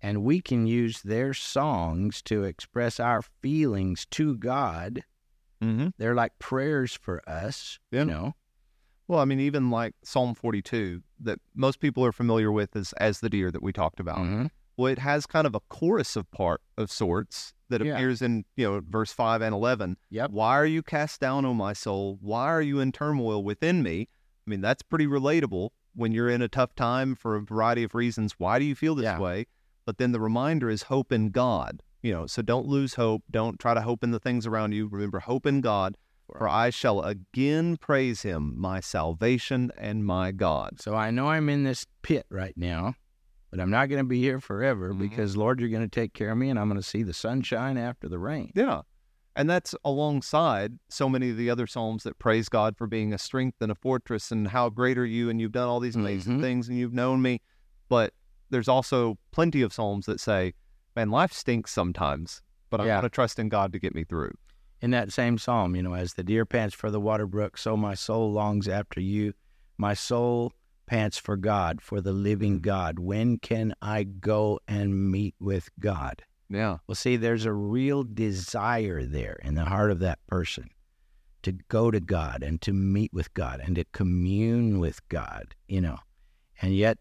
And 0.03 0.23
we 0.23 0.41
can 0.41 0.67
use 0.67 1.03
their 1.03 1.35
songs 1.35 2.23
to 2.23 2.45
express 2.45 2.99
our 2.99 3.23
feelings 3.23 4.07
to 4.13 4.37
God. 4.37 5.03
Mm-hmm. 5.63 5.89
They're 5.99 6.15
like 6.15 6.39
prayers 6.39 6.95
for 7.01 7.21
us, 7.29 7.79
Yeah. 7.91 8.01
you 8.01 8.05
know. 8.07 8.35
Well, 9.09 9.19
I 9.21 9.25
mean, 9.25 9.41
even 9.41 9.71
like 9.71 9.95
Psalm 10.05 10.35
42, 10.35 11.03
that 11.21 11.41
most 11.55 11.81
people 11.81 12.05
are 12.05 12.13
familiar 12.13 12.51
with 12.53 12.77
as, 12.77 12.93
as 12.95 13.21
the 13.21 13.29
deer 13.29 13.51
that 13.51 13.63
we 13.63 13.73
talked 13.73 14.01
about. 14.01 14.19
Mhm. 14.19 14.51
Well, 14.77 14.87
it 14.91 15.01
has 15.01 15.27
kind 15.27 15.47
of 15.47 15.55
a 15.55 15.61
chorus 15.69 16.17
of 16.17 16.31
part 16.31 16.63
of 16.79 16.91
sorts 16.91 17.53
that 17.69 17.85
Yeah. 17.85 17.95
appears 17.95 18.23
in, 18.23 18.45
you 18.57 18.67
know, 18.71 18.81
verse 18.89 19.13
5 19.13 19.43
and 19.43 19.53
11. 19.55 19.99
Yep. 20.11 20.31
Why 20.31 20.57
are 20.57 20.65
you 20.65 20.83
cast 20.83 21.21
down, 21.21 21.45
O 21.45 21.53
my 21.53 21.73
soul? 21.75 22.19
Why 22.23 22.47
are 22.47 22.63
you 22.63 22.81
in 22.81 22.93
turmoil 22.93 23.45
within 23.45 23.83
me? 23.83 24.09
I 24.47 24.51
mean, 24.51 24.61
that's 24.63 24.83
pretty 24.83 25.07
relatable 25.07 25.71
when 25.95 26.13
you're 26.13 26.31
in 26.31 26.41
a 26.41 26.49
tough 26.49 26.75
time 26.75 27.15
for 27.15 27.37
a 27.37 27.43
variety 27.43 27.83
of 27.83 27.95
reasons. 27.95 28.35
Why 28.39 28.59
do 28.59 28.65
you 28.65 28.75
feel 28.75 28.95
this 28.95 29.05
Yeah. 29.05 29.19
way? 29.19 29.47
But 29.91 29.99
then 29.99 30.13
the 30.13 30.21
reminder 30.21 30.71
is 30.71 30.85
hope 30.85 31.11
in 31.11 31.31
God. 31.31 31.83
You 32.01 32.13
know, 32.13 32.27
so 32.29 32.43
don't 32.43 32.69
lose 32.69 32.95
hope. 32.95 33.25
Don't 33.29 33.59
try 33.59 33.75
to 33.75 33.81
hope 33.81 34.05
in 34.05 34.13
the 34.13 34.21
things 34.21 34.47
around 34.47 34.71
you. 34.71 34.87
Remember, 34.87 35.19
hope 35.19 35.47
in 35.47 35.61
God. 35.61 35.97
For 36.29 36.49
I 36.49 36.71
shall 36.71 37.01
again 37.03 37.77
praise 37.77 38.23
him, 38.23 38.55
my 38.57 38.79
salvation 38.79 39.73
and 39.77 40.05
my 40.07 40.31
God. 40.31 40.81
So 40.81 40.95
I 40.95 41.11
know 41.11 41.27
I'm 41.27 41.49
in 41.49 41.65
this 41.65 41.87
pit 42.03 42.25
right 42.31 42.57
now, 42.57 42.95
but 43.51 43.59
I'm 43.59 43.69
not 43.71 43.89
going 43.89 43.99
to 43.99 44.09
be 44.09 44.21
here 44.21 44.39
forever 44.39 44.95
Mhm. 44.95 45.01
because, 45.01 45.37
Lord, 45.37 45.59
you're 45.59 45.69
going 45.71 45.83
to 45.83 45.89
take 45.89 46.13
care 46.15 46.31
of 46.31 46.39
me 46.39 46.51
and 46.51 46.57
I'm 46.61 46.69
going 46.69 46.81
to 46.81 46.87
see 46.87 47.03
the 47.03 47.13
sunshine 47.13 47.77
after 47.77 48.09
the 48.09 48.21
rain. 48.21 48.53
Yeah. 48.55 48.83
And 49.35 49.51
that's 49.51 49.75
alongside 49.85 50.79
so 50.89 51.09
many 51.09 51.31
of 51.31 51.37
the 51.37 51.51
other 51.51 51.67
Psalms 51.67 52.05
that 52.05 52.21
praise 52.21 52.49
God 52.49 52.77
for 52.79 52.87
being 52.87 53.13
a 53.13 53.19
strength 53.19 53.57
and 53.61 53.73
a 53.73 53.75
fortress 53.75 54.31
and 54.31 54.47
how 54.47 54.69
great 54.69 54.99
are 54.99 55.05
you 55.05 55.29
and 55.29 55.41
you've 55.41 55.51
done 55.51 55.67
all 55.67 55.81
these 55.81 55.97
amazing 55.97 56.39
Mhm. 56.39 56.43
things 56.43 56.69
and 56.69 56.79
you've 56.79 56.95
known 56.95 57.21
me. 57.23 57.41
But 57.89 58.15
there's 58.51 58.69
also 58.69 59.19
plenty 59.31 59.63
of 59.63 59.73
Psalms 59.73 60.07
that 60.07 60.21
say, 60.21 60.55
man, 60.97 61.11
life 61.11 61.33
stinks 61.33 61.73
sometimes, 61.73 62.43
but 62.69 62.81
I 62.81 62.87
Yeah. 62.87 62.97
want 62.97 63.05
to 63.05 63.11
trust 63.11 63.39
in 63.39 63.49
God 63.49 63.73
to 63.73 63.79
get 63.79 63.95
me 63.95 64.05
through. 64.05 64.33
In 64.81 64.91
that 64.93 65.13
same 65.13 65.39
psalm, 65.39 65.77
you 65.77 65.83
know, 65.83 65.95
as 65.95 66.15
the 66.15 66.25
deer 66.25 66.47
pants 66.47 66.75
for 66.75 66.91
the 66.91 67.01
water 67.01 67.27
brook, 67.27 67.59
so 67.59 67.77
my 67.77 67.95
soul 67.95 68.33
longs 68.33 68.67
after 68.67 69.01
you. 69.01 69.35
My 69.77 69.95
soul 69.95 70.53
pants 70.87 71.19
for 71.19 71.37
God, 71.37 71.81
for 71.81 72.01
the 72.01 72.13
living 72.13 72.59
mm. 72.59 72.63
God. 72.63 72.99
When 72.99 73.39
can 73.39 73.75
I 73.81 74.03
go 74.03 74.59
and 74.67 75.11
meet 75.11 75.35
with 75.39 75.71
God? 75.79 76.23
Yeah. 76.49 76.79
Well, 76.87 76.97
see, 76.97 77.17
there's 77.17 77.45
a 77.45 77.53
real 77.53 78.03
desire 78.03 79.05
there 79.05 79.39
in 79.45 79.55
the 79.55 79.65
heart 79.65 79.93
of 79.93 80.01
that 80.01 80.19
person 80.27 80.69
to 81.43 81.53
go 81.53 81.91
to 81.91 82.01
God 82.01 82.43
and 82.43 82.61
to 82.63 82.73
meet 82.73 83.13
with 83.13 83.33
God 83.35 83.61
and 83.65 83.77
to 83.77 83.85
commune 83.93 84.81
with 84.81 85.07
God, 85.09 85.55
you 85.69 85.81
know. 85.81 85.99
And 86.61 86.75
yet 86.75 86.99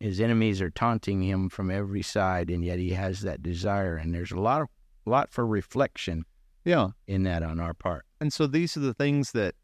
his 0.00 0.20
enemies 0.20 0.60
are 0.62 0.70
taunting 0.70 1.22
him 1.22 1.48
from 1.50 1.70
every 1.70 2.02
side, 2.02 2.50
and 2.50 2.64
yet 2.64 2.78
he 2.78 2.90
has 2.90 3.20
that 3.20 3.42
desire. 3.42 3.96
And 3.96 4.14
there's 4.14 4.32
a 4.32 4.40
lot 4.40 4.62
of 4.62 4.68
lot 5.06 5.30
for 5.30 5.46
reflection 5.46 6.24
Yeah. 6.64 6.90
in 7.06 7.22
that 7.24 7.42
on 7.42 7.60
our 7.60 7.74
part. 7.74 8.04
And 8.20 8.32
so 8.32 8.46
these 8.46 8.76
are 8.76 8.80
the 8.80 8.94
things 8.94 9.32
that 9.32 9.54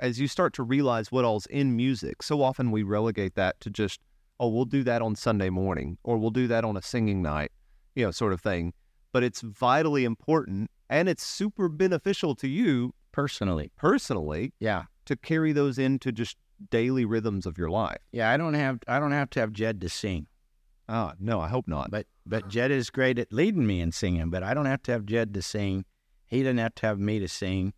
as 0.00 0.18
you 0.20 0.26
start 0.26 0.52
to 0.54 0.62
realize 0.62 1.12
what 1.12 1.24
all's 1.24 1.46
in 1.46 1.76
music, 1.76 2.22
so 2.22 2.42
often 2.42 2.70
we 2.70 2.82
relegate 2.82 3.34
that 3.36 3.60
to 3.60 3.70
just, 3.70 4.00
oh, 4.40 4.48
we'll 4.48 4.64
do 4.64 4.82
that 4.84 5.00
on 5.02 5.14
Sunday 5.14 5.50
morning 5.50 5.98
or 6.02 6.18
we'll 6.18 6.30
do 6.30 6.48
that 6.48 6.64
on 6.64 6.76
a 6.76 6.82
singing 6.82 7.22
night, 7.22 7.52
you 7.94 8.04
know, 8.04 8.10
sort 8.10 8.32
of 8.32 8.40
thing. 8.40 8.72
But 9.12 9.22
it's 9.22 9.42
vitally 9.42 10.04
important 10.04 10.70
and 10.90 11.08
it's 11.08 11.22
super 11.24 11.68
beneficial 11.68 12.34
to 12.36 12.48
you 12.48 12.92
Personally, 13.12 13.70
personally 13.76 14.54
yeah, 14.58 14.84
to 15.04 15.16
carry 15.16 15.52
those 15.52 15.78
into 15.78 16.10
just 16.12 16.36
daily 16.70 17.04
rhythms 17.04 17.46
of 17.46 17.58
your 17.58 17.70
life. 17.70 17.98
yeah. 18.12 18.30
I 18.30 18.36
don't 18.36 18.54
have 18.54 18.78
I 18.88 18.98
don't 18.98 19.12
have 19.12 19.30
to 19.30 19.40
have 19.40 19.52
Jed 19.52 19.80
to 19.80 19.88
sing, 19.88 20.26
Ah, 20.88 21.14
no, 21.18 21.40
I 21.40 21.48
hope 21.48 21.66
not. 21.68 21.90
but 21.90 22.06
but 22.26 22.48
Jed 22.48 22.70
is 22.70 22.90
great 22.90 23.18
at 23.18 23.32
leading 23.32 23.66
me 23.66 23.80
in 23.80 23.92
singing. 23.92 24.30
But 24.30 24.42
I 24.42 24.54
don't 24.54 24.66
have 24.66 24.82
to 24.84 24.92
have 24.92 25.04
Jed 25.06 25.34
to 25.34 25.42
sing. 25.42 25.84
He 26.26 26.42
doesn't 26.42 26.58
have 26.58 26.74
to 26.76 26.86
have 26.86 26.98
me 26.98 27.18
to 27.18 27.28
sing. 27.28 27.72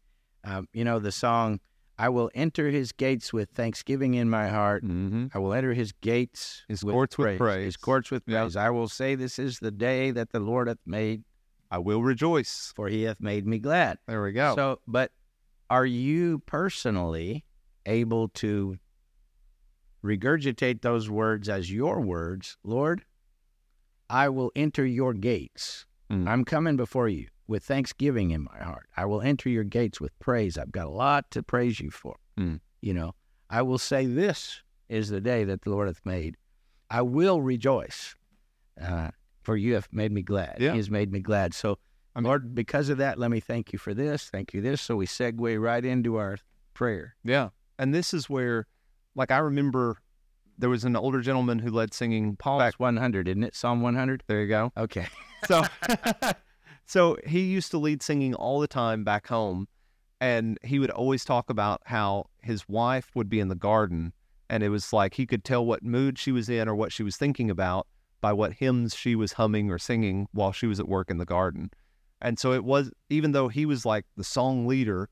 Um, 0.45 0.69
you 0.73 0.85
know 0.85 0.99
the 0.99 1.13
song. 1.13 1.61
I 1.97 2.09
will 2.09 2.29
enter 2.35 2.71
his 2.71 2.91
gates 2.91 3.33
with 3.33 3.51
thanksgiving 3.51 4.15
in 4.15 4.29
my 4.29 4.49
heart. 4.49 4.83
mm-hmm. 4.85 5.27
I 5.33 5.39
will 5.39 5.53
enter 5.55 5.73
his 5.75 5.93
gates, 5.93 6.65
His 6.67 6.83
courts 6.83 7.17
with 7.17 7.39
praise. 7.39 7.65
His 7.67 7.77
courts 7.77 8.11
with 8.11 8.25
Yeah. 8.27 8.41
praise. 8.43 8.57
I 8.57 8.71
will 8.71 8.89
say, 8.89 9.15
This 9.15 9.39
is 9.39 9.61
the 9.61 9.71
day 9.71 10.11
that 10.11 10.33
the 10.33 10.41
Lord 10.41 10.67
hath 10.67 10.81
made, 10.85 11.23
I 11.71 11.79
will 11.79 12.03
rejoice. 12.03 12.73
for 12.75 12.89
he 12.89 13.05
hath 13.05 13.21
made 13.21 13.47
me 13.47 13.61
glad. 13.61 13.99
There 14.09 14.23
we 14.25 14.33
go. 14.33 14.57
So, 14.57 14.81
but 14.89 15.13
are 15.71 15.87
you 15.87 16.41
personally 16.47 17.45
able 17.87 18.29
to 18.29 18.79
regurgitate 20.03 20.83
those 20.83 21.09
words 21.11 21.49
as 21.49 21.71
your 21.71 22.01
words? 22.01 22.57
Lord, 22.65 23.05
I 24.11 24.29
will 24.29 24.53
enter 24.55 24.85
your 24.85 25.15
gates. 25.15 25.87
Mm. 26.11 26.29
I'm 26.29 26.45
coming 26.45 26.77
before 26.77 27.09
you 27.09 27.29
with 27.47 27.65
thanksgiving 27.65 28.31
in 28.31 28.43
my 28.45 28.59
heart. 28.63 28.87
I 28.97 29.07
will 29.07 29.21
enter 29.23 29.49
your 29.49 29.65
gates 29.65 30.01
with 30.01 30.19
praise. 30.19 30.59
I've 30.59 30.73
got 30.73 30.87
a 30.87 30.91
lot 30.91 31.31
to 31.33 31.43
praise 31.43 31.81
you 31.81 31.91
for. 31.91 32.17
Mm. 32.39 32.61
You 32.81 32.95
know, 32.95 33.15
I 33.51 33.63
will 33.63 33.79
say, 33.79 34.07
This 34.07 34.63
is 34.89 35.09
the 35.09 35.21
day 35.21 35.45
that 35.45 35.63
the 35.63 35.71
Lord 35.71 35.89
hath 35.89 36.01
made. 36.05 36.37
I 36.91 37.03
will 37.03 37.41
rejoice, 37.41 38.15
uh, 38.81 39.11
for 39.43 39.57
you 39.57 39.75
have 39.75 39.89
made 39.91 40.13
me 40.13 40.23
glad. 40.23 40.57
Yeah. 40.61 40.73
He 40.73 40.77
has 40.77 40.91
made 40.91 41.11
me 41.11 41.21
glad. 41.21 41.55
So, 41.55 41.79
I 42.15 42.21
mean- 42.21 42.27
Lord, 42.27 42.55
because 42.55 42.91
of 42.91 42.99
that, 42.99 43.19
let 43.19 43.31
me 43.31 43.41
thank 43.41 43.73
you 43.73 43.79
for 43.79 43.95
this. 43.95 44.29
Thank 44.29 44.53
you 44.53 44.61
this. 44.61 44.83
So 44.83 44.97
we 44.97 45.07
segue 45.07 45.61
right 45.61 45.85
into 45.85 46.17
our 46.17 46.37
prayer. 46.75 47.17
Yeah. 47.25 47.49
And 47.79 47.95
this 47.95 48.15
is 48.15 48.31
where, 48.31 48.67
like, 49.15 49.31
I 49.31 49.39
remember 49.39 49.99
there 50.59 50.71
was 50.71 50.85
an 50.85 50.97
older 50.97 51.21
gentleman 51.21 51.59
who 51.59 51.71
led 51.71 51.93
singing 51.93 52.35
back. 52.35 52.75
100, 52.79 53.29
isn't 53.29 53.43
it? 53.43 53.55
Psalm 53.55 53.83
100. 53.83 54.23
There 54.27 54.43
you 54.43 54.49
go. 54.49 54.73
Okay. 54.77 55.07
So, 55.47 55.63
so 56.87 57.19
he 57.27 57.41
used 57.41 57.71
to 57.73 57.77
lead 57.77 58.03
singing 58.03 58.35
all 58.35 58.61
the 58.61 58.67
time 58.67 59.05
back 59.05 59.27
home. 59.27 59.69
And 60.19 60.57
he 60.65 60.79
would 60.79 60.89
always 60.89 61.23
talk 61.23 61.51
about 61.51 61.83
how 61.85 62.31
his 62.41 62.67
wife 62.67 63.11
would 63.15 63.29
be 63.29 63.41
in 63.41 63.49
the 63.49 63.55
garden. 63.55 64.15
And 64.49 64.63
it 64.63 64.71
was 64.71 64.91
like 64.91 65.13
he 65.13 65.27
could 65.27 65.45
tell 65.45 65.67
what 65.67 65.83
mood 65.83 66.19
she 66.19 66.33
was 66.33 66.49
in 66.49 66.67
or 66.67 66.75
what 66.75 66.93
she 66.93 67.03
was 67.03 67.19
thinking 67.19 67.51
about 67.51 67.87
by 68.23 68.33
what 68.33 68.55
hymns 68.55 68.97
she 68.97 69.15
was 69.15 69.35
humming 69.35 69.71
or 69.71 69.79
singing 69.79 70.29
while 70.33 70.51
she 70.51 70.67
was 70.67 70.81
at 70.81 70.89
work 70.89 71.11
in 71.11 71.19
the 71.19 71.27
garden. 71.27 71.71
And 72.23 72.39
so 72.39 72.55
it 72.55 72.65
was, 72.65 72.91
even 73.11 73.33
though 73.33 73.49
he 73.49 73.67
was 73.67 73.85
like 73.85 74.07
the 74.17 74.25
song 74.25 74.67
leader, 74.67 75.11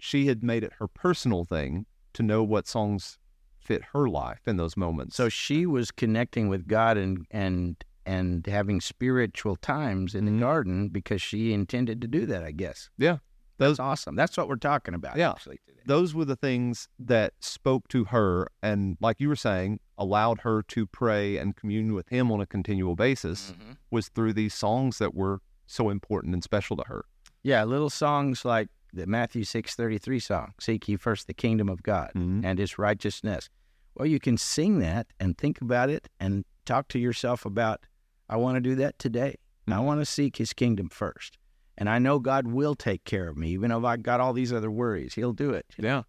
she 0.00 0.26
had 0.26 0.42
made 0.42 0.64
it 0.64 0.72
her 0.80 0.88
personal 0.88 1.44
thing 1.44 1.86
to 2.14 2.22
know 2.22 2.42
what 2.42 2.66
songs 2.66 3.18
fit 3.60 3.82
her 3.92 4.08
life 4.08 4.40
in 4.46 4.56
those 4.56 4.76
moments. 4.76 5.16
So 5.16 5.28
she 5.28 5.66
was 5.66 5.90
connecting 5.90 6.48
with 6.48 6.66
God 6.66 6.96
and 6.96 7.26
and 7.30 7.76
and 8.06 8.46
having 8.46 8.80
spiritual 8.80 9.56
times 9.56 10.14
in 10.14 10.24
the 10.24 10.32
garden 10.40 10.88
because 10.88 11.20
she 11.20 11.52
intended 11.52 12.00
to 12.00 12.08
do 12.08 12.24
that, 12.24 12.42
I 12.42 12.52
guess. 12.52 12.88
Yeah. 12.96 13.18
That's 13.58 13.70
Those- 13.72 13.78
awesome. 13.80 14.16
That's 14.16 14.36
what 14.38 14.48
we're 14.48 14.56
talking 14.56 14.94
about 14.94 15.16
Yeah. 15.18 15.30
actually 15.32 15.58
today. 15.66 15.82
those 15.84 16.14
were 16.14 16.24
the 16.24 16.36
things 16.36 16.88
that 16.98 17.32
spoke 17.40 17.88
to 17.88 18.04
her 18.06 18.46
and, 18.62 18.96
like 19.00 19.20
you 19.20 19.28
were 19.28 19.36
saying, 19.36 19.80
allowed 19.98 20.40
her 20.40 20.62
to 20.62 20.86
pray 20.86 21.36
and 21.38 21.56
commune 21.56 21.92
with 21.94 22.08
him 22.10 22.30
on 22.32 22.40
a 22.40 22.46
continual 22.46 22.94
basis 22.94 23.52
Mhm. 23.52 23.76
was 23.90 24.08
through 24.08 24.32
these 24.34 24.54
songs 24.54 24.98
that 24.98 25.14
were 25.14 25.40
so 25.66 25.88
important 25.90 26.32
and 26.34 26.42
special 26.44 26.76
to 26.76 26.84
her. 26.86 27.04
Yeah, 27.42 27.64
little 27.64 27.90
songs 27.90 28.44
like 28.44 28.68
the 28.92 29.06
Matthew 29.06 29.44
6:33 29.44 30.18
song, 30.20 30.54
"Seek 30.60 30.88
ye 30.88 30.96
first 30.96 31.26
the 31.26 31.34
kingdom 31.34 31.68
of 31.68 31.82
God 31.82 32.12
Mhm. 32.14 32.44
and 32.44 32.58
his 32.58 32.78
righteousness." 32.78 33.50
Well, 33.94 34.06
you 34.06 34.20
can 34.20 34.36
sing 34.36 34.78
that 34.78 35.08
and 35.18 35.36
think 35.36 35.60
about 35.60 35.90
it 35.90 36.08
and 36.20 36.44
talk 36.64 36.88
to 36.88 36.98
yourself 36.98 37.44
about 37.44 37.84
I 38.30 38.36
want 38.36 38.56
to 38.56 38.60
do 38.60 38.74
that 38.74 38.98
today. 38.98 39.36
I 39.66 39.72
Mhm. 39.72 39.84
want 39.84 40.00
to 40.02 40.04
seek 40.06 40.36
his 40.36 40.52
kingdom 40.52 40.90
first. 40.90 41.38
And 41.78 41.88
I 41.88 41.98
know 41.98 42.18
God 42.18 42.46
will 42.46 42.74
take 42.74 43.04
care 43.04 43.28
of 43.28 43.36
me 43.38 43.50
even 43.50 43.70
if 43.70 43.84
I 43.84 43.96
got 43.96 44.20
all 44.20 44.32
these 44.34 44.52
other 44.52 44.70
worries. 44.70 45.14
He'll 45.14 45.32
do 45.32 45.50
it. 45.50 45.64
Yeah. 45.78 46.02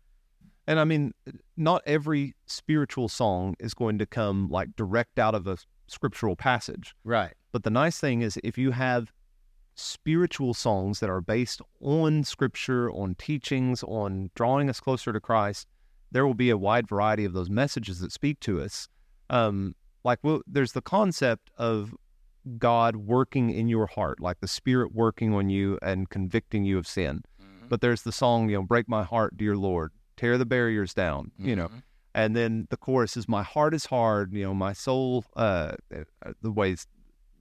And 0.68 0.80
I 0.80 0.84
mean, 0.84 1.14
not 1.56 1.82
every 1.86 2.36
spiritual 2.46 3.08
song 3.08 3.56
is 3.60 3.74
going 3.74 3.98
to 4.00 4.06
come 4.06 4.50
like 4.50 4.76
direct 4.76 5.18
out 5.18 5.34
of 5.34 5.48
a 5.48 5.58
scriptural 5.88 6.36
passage. 6.36 6.94
Right. 7.04 7.34
But 7.52 7.64
the 7.64 7.70
nice 7.70 8.00
thing 8.00 8.22
is, 8.22 8.38
if 8.44 8.58
you 8.58 8.72
have 8.72 9.12
spiritual 9.80 10.54
songs 10.54 11.00
that 11.00 11.10
are 11.10 11.22
based 11.22 11.62
on 11.82 12.24
scripture, 12.24 12.92
on 12.92 13.16
teachings, 13.16 13.84
on 13.84 14.30
drawing 14.36 14.70
us 14.70 14.80
closer 14.80 15.14
to 15.14 15.20
Christ, 15.20 15.68
there 16.12 16.26
will 16.26 16.34
be 16.34 16.50
a 16.50 16.58
wide 16.58 16.88
variety 16.88 17.26
of 17.26 17.34
those 17.34 17.50
messages 17.50 18.00
that 18.00 18.12
speak 18.12 18.40
to 18.42 18.62
us. 18.62 18.88
Um, 19.30 19.76
like, 20.04 20.20
well, 20.24 20.42
there's 20.48 20.74
the 20.74 20.82
concept 20.82 21.52
of 21.58 21.94
God 22.58 22.96
working 22.96 23.50
in 23.52 23.68
your 23.68 23.86
heart, 23.86 24.20
like 24.20 24.40
the 24.40 24.48
Spirit 24.48 24.94
working 24.94 25.34
on 25.34 25.50
you 25.50 25.78
and 25.82 26.10
convicting 26.10 26.64
you 26.64 26.78
of 26.78 26.88
sin. 26.88 27.24
But 27.70 27.82
there's 27.82 28.02
the 28.02 28.12
song, 28.12 28.50
you 28.50 28.56
know, 28.56 28.64
break 28.64 28.90
my 28.90 29.04
heart, 29.04 29.38
dear 29.38 29.56
Lord, 29.56 29.92
tear 30.18 30.38
the 30.38 30.46
barriers 30.46 30.94
down, 30.94 31.32
you 31.38 31.56
know. 31.56 31.68
Mhm. 31.68 31.84
And 32.16 32.36
then 32.36 32.68
the 32.72 32.78
chorus 32.78 33.16
is 33.16 33.30
my 33.30 33.44
heart 33.44 33.76
is 33.76 33.86
hard, 33.86 34.34
you 34.34 34.44
know, 34.44 34.56
my 34.56 34.74
soul 34.74 35.24
uh 35.36 35.74
uh, 35.94 36.32
the 36.42 36.52
ways 36.52 36.88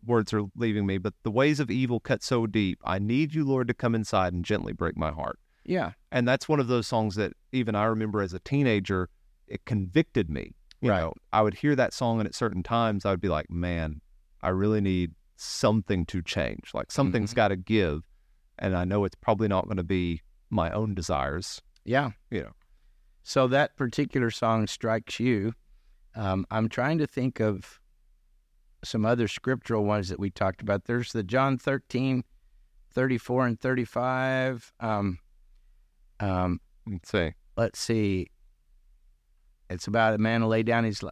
words 0.04 0.32
are 0.32 0.42
leaving 0.56 0.86
me, 0.86 0.98
but 0.98 1.14
the 1.22 1.30
ways 1.30 1.60
of 1.60 1.70
evil 1.70 2.00
cut 2.00 2.22
so 2.22 2.46
deep. 2.46 2.80
I 2.84 2.98
need 2.98 3.34
you, 3.34 3.44
Lord, 3.44 3.68
to 3.68 3.74
come 3.74 3.94
inside 3.94 4.32
and 4.32 4.44
gently 4.44 4.72
break 4.72 4.96
my 4.96 5.10
heart. 5.10 5.38
Yeah. 5.64 5.92
And 6.10 6.26
that's 6.26 6.48
one 6.48 6.60
of 6.60 6.68
those 6.68 6.86
songs 6.86 7.14
that 7.16 7.32
even 7.52 7.74
I 7.74 7.84
remember 7.84 8.22
as 8.22 8.32
a 8.32 8.38
teenager, 8.40 9.08
it 9.46 9.64
convicted 9.64 10.30
me. 10.30 10.54
You 10.80 10.90
Right. 10.90 11.00
know, 11.00 11.12
I 11.32 11.42
would 11.42 11.54
hear 11.54 11.74
that 11.76 11.92
song 11.92 12.20
and 12.20 12.26
at 12.28 12.34
certain 12.34 12.62
times 12.62 13.04
I 13.04 13.10
would 13.10 13.20
be 13.20 13.28
like, 13.28 13.50
Man, 13.50 14.00
I 14.42 14.48
really 14.50 14.80
need 14.80 15.14
something 15.36 16.06
to 16.06 16.22
change. 16.22 16.70
Like 16.74 16.90
something's 16.90 17.32
Mhm. 17.32 17.36
gotta 17.36 17.56
give. 17.56 18.02
And 18.58 18.74
I 18.76 18.84
know 18.84 19.04
it's 19.04 19.14
probably 19.16 19.48
not 19.48 19.66
going 19.66 19.76
to 19.76 19.84
be 19.84 20.22
my 20.50 20.70
own 20.70 20.94
desires. 20.94 21.60
Yeah. 21.84 22.10
You 22.30 22.42
know. 22.42 22.52
So 23.22 23.46
that 23.48 23.76
particular 23.76 24.30
song 24.30 24.66
strikes 24.66 25.20
you. 25.20 25.52
Um, 26.14 26.46
I'm 26.50 26.68
trying 26.68 26.98
to 26.98 27.06
think 27.06 27.40
of 27.40 27.78
some 28.84 29.04
other 29.04 29.28
scriptural 29.28 29.84
ones 29.84 30.08
that 30.08 30.20
we 30.20 30.30
talked 30.30 30.62
about. 30.62 30.84
There's 30.84 31.12
the 31.12 31.22
John 31.22 31.58
13, 31.58 32.24
34 32.92 33.46
and 33.46 33.60
35. 33.60 34.72
Um, 34.80 35.18
um, 36.20 36.60
Let's 36.86 37.10
see. 37.10 37.32
let's 37.56 37.78
see. 37.78 38.28
It's 39.70 39.86
about 39.86 40.14
a 40.14 40.18
man 40.18 40.42
who 40.42 40.48
laid 40.48 40.66
down 40.66 40.84
his 40.84 41.02
li- 41.02 41.10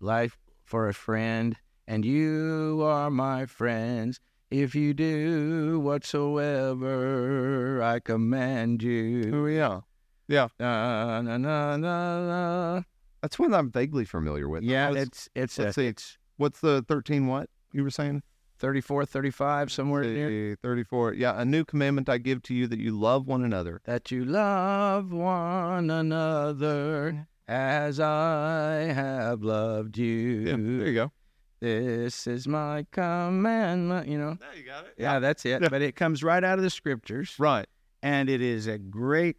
life 0.00 0.38
for 0.64 0.88
a 0.88 0.94
friend, 0.94 1.56
and 1.88 2.04
you 2.04 2.82
are 2.84 3.10
my 3.10 3.46
friends. 3.46 4.20
If 4.50 4.76
you 4.76 4.94
do 4.94 5.80
whatsoever 5.80 7.82
I 7.82 7.98
command 7.98 8.82
you. 8.82 9.32
Oh 9.34 9.46
yeah. 9.46 9.80
Yeah. 10.28 10.48
Na, 10.60 11.20
na, 11.22 11.36
na, 11.36 11.76
na, 11.76 12.26
na. 12.26 12.82
That's 13.22 13.38
one 13.38 13.54
I'm 13.54 13.70
vaguely 13.70 14.04
familiar 14.04 14.48
with. 14.48 14.62
Yeah, 14.62 14.92
it's 14.92 15.28
it's 15.34 15.58
let's 15.58 15.78
a, 15.78 15.82
it's 15.82 16.18
What's 16.36 16.60
the 16.60 16.84
13 16.88 17.26
what 17.26 17.48
you 17.72 17.82
were 17.82 17.90
saying? 17.90 18.22
34, 18.58 19.04
35, 19.04 19.70
somewhere 19.70 20.02
in 20.02 20.14
there. 20.14 20.56
34. 20.62 21.12
Yeah, 21.14 21.38
a 21.40 21.44
new 21.44 21.64
commandment 21.64 22.08
I 22.08 22.16
give 22.18 22.42
to 22.44 22.54
you 22.54 22.66
that 22.68 22.78
you 22.78 22.98
love 22.98 23.26
one 23.26 23.44
another. 23.44 23.80
That 23.84 24.10
you 24.10 24.24
love 24.24 25.12
one 25.12 25.90
another 25.90 27.28
as 27.48 28.00
I 28.00 28.92
have 28.94 29.42
loved 29.42 29.98
you. 29.98 30.16
Yeah, 30.40 30.56
there 30.56 30.86
you 30.88 30.94
go. 30.94 31.12
This 31.60 32.26
is 32.26 32.46
my 32.48 32.86
commandment, 32.92 34.08
you 34.08 34.18
know. 34.18 34.36
There 34.40 34.54
you 34.56 34.64
got 34.64 34.84
it. 34.86 34.94
Yeah, 34.98 35.18
that's 35.18 35.44
it. 35.44 35.62
Yeah. 35.62 35.68
But 35.68 35.82
it 35.82 35.96
comes 35.96 36.22
right 36.22 36.42
out 36.42 36.58
of 36.58 36.64
the 36.64 36.70
scriptures, 36.70 37.34
Right. 37.38 37.66
and 38.02 38.28
it 38.30 38.40
is 38.40 38.66
a 38.66 38.78
great 38.78 39.36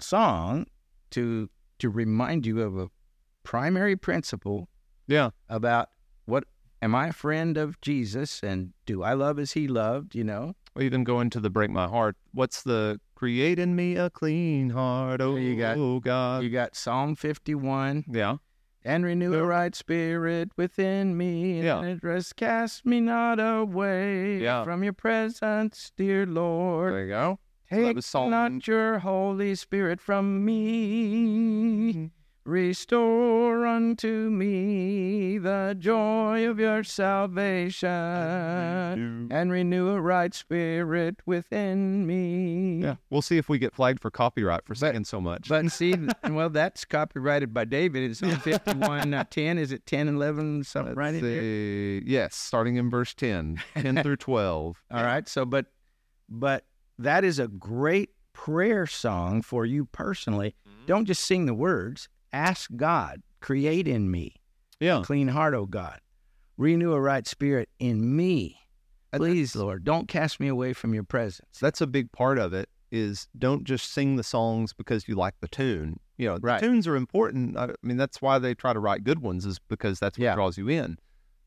song 0.00 0.66
to 1.10 1.48
to 1.80 1.88
remind 1.90 2.44
you 2.44 2.60
of 2.62 2.76
a 2.76 2.88
primary 3.44 3.94
principle 3.96 4.68
Yeah. 5.06 5.30
about 5.48 5.88
what 5.88 5.97
am 6.80 6.94
I 6.94 7.08
a 7.08 7.12
friend 7.12 7.56
of 7.56 7.80
Jesus 7.80 8.42
and 8.42 8.72
do 8.86 9.02
I 9.02 9.12
love 9.14 9.38
as 9.38 9.52
he 9.52 9.66
loved, 9.68 10.14
you 10.14 10.24
know? 10.24 10.54
Or 10.76 10.82
even 10.82 11.04
go 11.04 11.20
into 11.20 11.40
the 11.40 11.50
break 11.50 11.70
my 11.70 11.88
heart. 11.88 12.16
What's 12.32 12.62
the 12.62 13.00
create 13.14 13.58
in 13.58 13.74
me 13.74 13.96
a 13.96 14.10
clean 14.10 14.70
heart? 14.70 15.20
Oh, 15.20 15.36
you 15.36 15.56
got- 15.56 15.76
oh 15.76 15.98
God. 16.00 16.44
You 16.44 16.50
got 16.50 16.76
Psalm 16.76 17.16
51 17.16 18.04
yeah. 18.08 18.36
and 18.84 19.04
renew 19.04 19.34
a 19.34 19.44
right 19.44 19.74
spirit 19.74 20.50
within 20.56 21.16
me 21.16 21.62
Yeah. 21.62 21.80
and 21.80 22.02
rest 22.04 22.36
cast 22.36 22.86
me 22.86 23.00
not 23.00 23.40
away 23.40 24.38
Yeah. 24.40 24.62
from 24.62 24.84
your 24.84 24.92
presence, 24.92 25.90
dear 25.96 26.26
Lord. 26.26 26.92
There 26.94 27.02
you 27.02 27.08
go. 27.08 27.38
So 27.70 27.76
Take 27.76 28.02
Psalm- 28.02 28.30
not 28.30 28.66
your 28.68 29.00
Holy 29.00 29.54
Spirit 29.56 30.00
from 30.00 30.44
me. 30.44 31.92
Mm-hmm. 31.92 32.06
Mm-hmm. 32.48 32.54
Restore 32.54 33.66
unto 33.66 34.30
me 34.30 35.36
the 35.38 35.76
joy 35.78 36.48
of 36.48 36.58
your 36.58 36.82
salvation 36.82 37.88
and 39.30 39.52
renew 39.52 39.90
a 39.90 40.00
right 40.00 40.32
spirit 40.32 41.16
within 41.26 42.06
me. 42.06 42.80
Yeah, 42.82 42.96
we'll 43.10 43.20
see 43.20 43.36
if 43.36 43.50
we 43.50 43.58
get 43.58 43.74
flagged 43.74 44.00
for 44.00 44.10
copyright 44.10 44.64
for 44.64 44.74
singing 44.74 45.04
so 45.04 45.20
much. 45.20 45.48
But 45.48 45.70
see, 45.70 45.94
well, 46.30 46.48
that's 46.48 46.86
copyrighted 46.86 47.52
by 47.52 47.66
David. 47.66 48.10
It's 48.10 48.22
on 48.22 48.36
51, 48.36 49.12
uh, 49.12 49.24
10. 49.28 49.58
Is 49.58 49.70
it 49.72 49.84
10, 49.84 50.08
and 50.08 50.16
11, 50.16 50.64
something 50.64 50.94
right 50.94 51.14
in 51.14 51.20
there? 51.20 51.40
See, 51.42 52.02
yes, 52.06 52.34
starting 52.34 52.76
in 52.76 52.88
verse 52.88 53.12
10, 53.12 53.62
10 53.74 54.02
through 54.02 54.16
12. 54.16 54.82
All 54.90 55.02
right. 55.02 55.28
So, 55.28 55.44
but, 55.44 55.66
but 56.30 56.64
that 56.98 57.24
is 57.24 57.38
a 57.38 57.48
great 57.48 58.10
prayer 58.32 58.86
song 58.86 59.42
for 59.42 59.66
you 59.66 59.84
personally. 59.84 60.54
Don't 60.86 61.04
just 61.04 61.24
sing 61.24 61.44
the 61.44 61.52
words. 61.52 62.08
Ask 62.32 62.70
God, 62.76 63.22
create 63.40 63.88
in 63.88 64.10
me 64.10 64.34
Yeah. 64.80 65.00
a 65.00 65.04
clean 65.04 65.28
heart, 65.28 65.54
O 65.54 65.66
God. 65.66 66.00
Renew 66.56 66.92
a 66.92 67.00
right 67.00 67.26
spirit 67.26 67.68
in 67.78 68.16
me. 68.16 68.56
Please, 69.12 69.56
Lord, 69.56 69.84
don't 69.84 70.06
cast 70.08 70.38
me 70.38 70.48
away 70.48 70.72
from 70.72 70.92
your 70.92 71.04
presence. 71.04 71.58
That's 71.60 71.80
a 71.80 71.86
big 71.86 72.12
part 72.12 72.38
of 72.38 72.52
it 72.52 72.68
is 72.90 73.28
don't 73.38 73.64
just 73.64 73.92
sing 73.92 74.16
the 74.16 74.22
songs 74.22 74.72
because 74.72 75.08
you 75.08 75.14
like 75.14 75.34
the 75.40 75.48
tune. 75.48 75.98
You 76.16 76.26
know, 76.28 76.34
the 76.38 76.46
Right. 76.46 76.60
tunes 76.60 76.86
are 76.86 76.96
important. 76.96 77.56
I 77.56 77.70
mean, 77.82 77.96
that's 77.96 78.20
why 78.20 78.38
they 78.38 78.54
try 78.54 78.72
to 78.72 78.80
write 78.80 79.04
good 79.04 79.20
ones 79.20 79.46
is 79.46 79.58
because 79.58 79.98
that's 79.98 80.18
what 80.18 80.24
Yeah. 80.24 80.34
draws 80.34 80.58
you 80.58 80.68
in. 80.68 80.98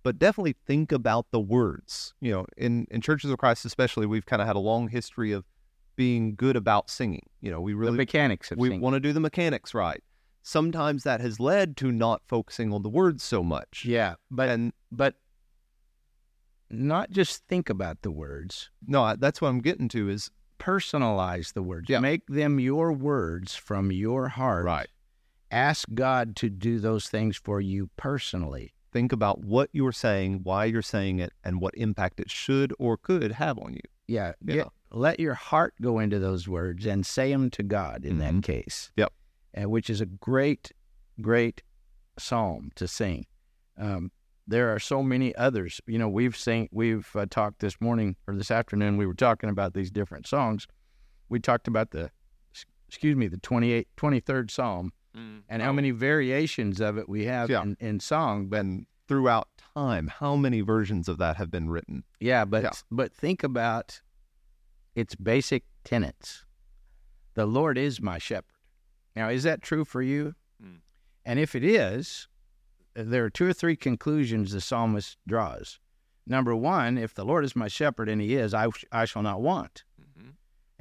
But 0.03 0.17
definitely 0.17 0.55
think 0.65 0.91
about 0.91 1.27
the 1.31 1.39
words. 1.39 2.13
You 2.21 2.31
know, 2.31 2.45
in, 2.57 2.87
in 2.89 3.01
Churches 3.01 3.29
of 3.29 3.37
Christ 3.37 3.65
especially, 3.65 4.05
we've 4.07 4.25
kind 4.25 4.41
of 4.41 4.47
had 4.47 4.55
a 4.55 4.59
long 4.59 4.87
history 4.87 5.31
of 5.31 5.45
being 5.95 6.33
good 6.35 6.55
about 6.55 6.89
singing. 6.89 7.27
You 7.41 7.51
know, 7.51 7.61
we 7.61 7.73
the 7.73 7.77
really 7.77 7.97
mechanics 7.97 8.51
of 8.51 8.57
we 8.57 8.69
want 8.77 8.95
to 8.95 8.99
do 8.99 9.13
the 9.13 9.19
mechanics 9.19 9.73
right. 9.75 10.01
Sometimes 10.43 11.03
that 11.03 11.21
has 11.21 11.39
led 11.39 11.77
to 11.77 11.91
not 11.91 12.21
focusing 12.27 12.73
on 12.73 12.81
the 12.83 12.89
words 12.89 13.23
so 13.23 13.43
much. 13.43 13.85
yeah, 13.85 14.15
but 14.29 14.49
And 14.49 14.73
but 14.91 15.15
not 16.69 17.11
just 17.11 17.45
think 17.47 17.69
about 17.69 18.01
the 18.01 18.11
words. 18.11 18.69
no, 18.87 19.15
that's 19.15 19.41
what 19.41 19.49
I'm 19.49 19.59
getting 19.61 19.89
to 19.89 20.09
is 20.09 20.29
Personalize 20.59 21.53
the 21.53 21.63
words. 21.63 21.89
Yeah. 21.89 21.97
Make 22.01 22.27
them 22.27 22.59
your 22.59 22.93
words 22.93 23.55
from 23.55 23.91
your 23.91 24.27
heart. 24.27 24.63
Right. 24.63 24.87
Ask 25.49 25.87
God 25.95 26.35
to 26.35 26.49
do 26.51 26.77
those 26.77 27.07
things 27.09 27.35
for 27.35 27.59
you 27.59 27.89
personally. 27.97 28.73
think 28.93 29.11
about 29.13 29.39
what 29.39 29.69
you're 29.71 29.91
saying, 29.93 30.41
why 30.43 30.65
you're 30.65 30.81
saying 30.81 31.17
it, 31.19 31.31
and 31.45 31.61
what 31.61 31.73
impact 31.77 32.19
it 32.19 32.29
should 32.29 32.73
or 32.77 32.95
could 32.97 33.31
have 33.31 33.57
on 33.57 33.73
you. 33.73 33.79
Yeah. 34.07 34.33
Yeah. 34.45 34.55
Get, 34.55 34.67
let 34.91 35.19
your 35.19 35.33
heart 35.33 35.73
go 35.81 35.97
into 35.97 36.19
those 36.19 36.45
words 36.47 36.85
and 36.85 37.05
say 37.05 37.31
them 37.31 37.49
to 37.51 37.63
God 37.63 38.03
in 38.05 38.17
Mhm. 38.17 38.19
that 38.19 38.43
case. 38.43 38.91
Yep. 38.97 39.13
Uh, 39.59 39.67
which 39.69 39.89
is 39.89 39.99
a 40.01 40.05
great, 40.05 40.71
great 41.19 41.61
psalm 42.17 42.71
to 42.75 42.87
sing. 42.87 43.25
Um, 43.77 44.11
there 44.47 44.73
are 44.73 44.79
so 44.79 45.03
many 45.03 45.35
others. 45.35 45.81
You 45.87 45.99
know, 45.99 46.07
we've 46.09 46.35
sing, 46.37 46.69
we've 46.71 47.09
uh, 47.15 47.25
talked 47.29 47.59
this 47.59 47.79
morning 47.81 48.15
or 48.27 48.35
this 48.35 48.49
afternoon. 48.51 48.97
We 48.97 49.05
were 49.05 49.13
talking 49.13 49.49
about 49.49 49.73
these 49.73 49.91
different 49.91 50.25
songs. 50.27 50.67
We 51.29 51.39
talked 51.39 51.67
about 51.67 51.91
the, 51.91 52.11
excuse 52.87 53.15
me, 53.15 53.27
the 53.27 53.37
28, 53.37 53.87
23rd 53.97 54.51
Psalm 54.51 54.93
and 55.49 55.61
how 55.61 55.73
many 55.73 55.91
variations 55.91 56.79
of 56.79 56.97
it 56.97 57.09
we 57.09 57.25
have 57.25 57.49
Oh. 57.49 57.53
Yeah. 57.53 57.61
in, 57.63 57.77
in 57.81 57.99
song. 57.99 58.47
But 58.47 58.61
And 58.61 58.85
throughout 59.09 59.49
time, 59.75 60.07
how 60.07 60.37
many 60.37 60.61
versions 60.61 61.09
of 61.09 61.17
that 61.17 61.35
have 61.35 61.51
been 61.51 61.69
written? 61.69 62.05
Yeah, 62.21 62.45
but 62.45 62.63
Yeah. 62.63 62.71
but 62.89 63.13
think 63.13 63.43
about 63.43 64.01
its 64.95 65.15
basic 65.15 65.63
tenets. 65.83 66.45
The 67.33 67.45
Lord 67.45 67.77
is 67.77 67.99
my 68.01 68.17
shepherd. 68.17 68.45
Now, 69.15 69.29
is 69.29 69.43
that 69.43 69.61
true 69.61 69.85
for 69.85 70.01
you? 70.01 70.35
Mm. 70.63 70.79
And 71.25 71.39
if 71.39 71.55
it 71.55 71.63
is, 71.63 72.27
there 72.93 73.25
are 73.25 73.29
two 73.29 73.47
or 73.47 73.53
three 73.53 73.75
conclusions 73.75 74.51
the 74.51 74.61
psalmist 74.61 75.17
draws. 75.27 75.79
Number 76.27 76.55
one, 76.55 76.97
if 76.97 77.13
the 77.13 77.25
Lord 77.25 77.43
is 77.43 77.55
my 77.55 77.67
shepherd, 77.67 78.07
and 78.09 78.21
He 78.21 78.35
is, 78.35 78.53
I, 78.53 78.67
I 78.91 79.05
shall 79.05 79.23
not 79.23 79.41
want. 79.41 79.83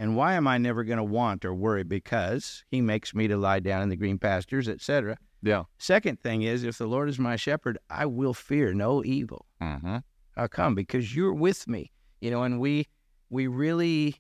And 0.01 0.17
why 0.17 0.33
am 0.33 0.49
I 0.49 0.57
never 0.57 0.83
going 0.83 0.97
to 0.97 1.05
want 1.05 1.45
or 1.45 1.53
worry? 1.53 1.83
Because 1.83 2.65
He 2.71 2.81
makes 2.81 3.15
me 3.15 3.29
to 3.29 3.37
lie 3.37 3.61
down 3.61 3.83
in 3.83 3.91
the 3.91 3.97
green 3.97 4.19
pastures, 4.19 4.67
etc. 4.67 5.19
Yeah. 5.43 5.65
Second 5.79 6.21
thing 6.21 6.41
is, 6.41 6.65
if 6.65 6.79
the 6.79 6.87
Lord 6.87 7.11
is 7.11 7.19
my 7.19 7.37
shepherd, 7.37 7.77
I 7.91 8.07
will 8.07 8.33
fear 8.33 8.73
no 8.73 9.05
evil. 9.05 9.45
Mm-hmm. 9.61 9.99
How 10.37 10.47
come? 10.47 10.75
Because 10.75 11.15
you're 11.15 11.35
with 11.35 11.69
me, 11.69 11.91
you 12.23 12.31
know, 12.31 12.45
and 12.45 12.59
we 12.59 12.89
we 13.29 13.47
really, 13.47 14.17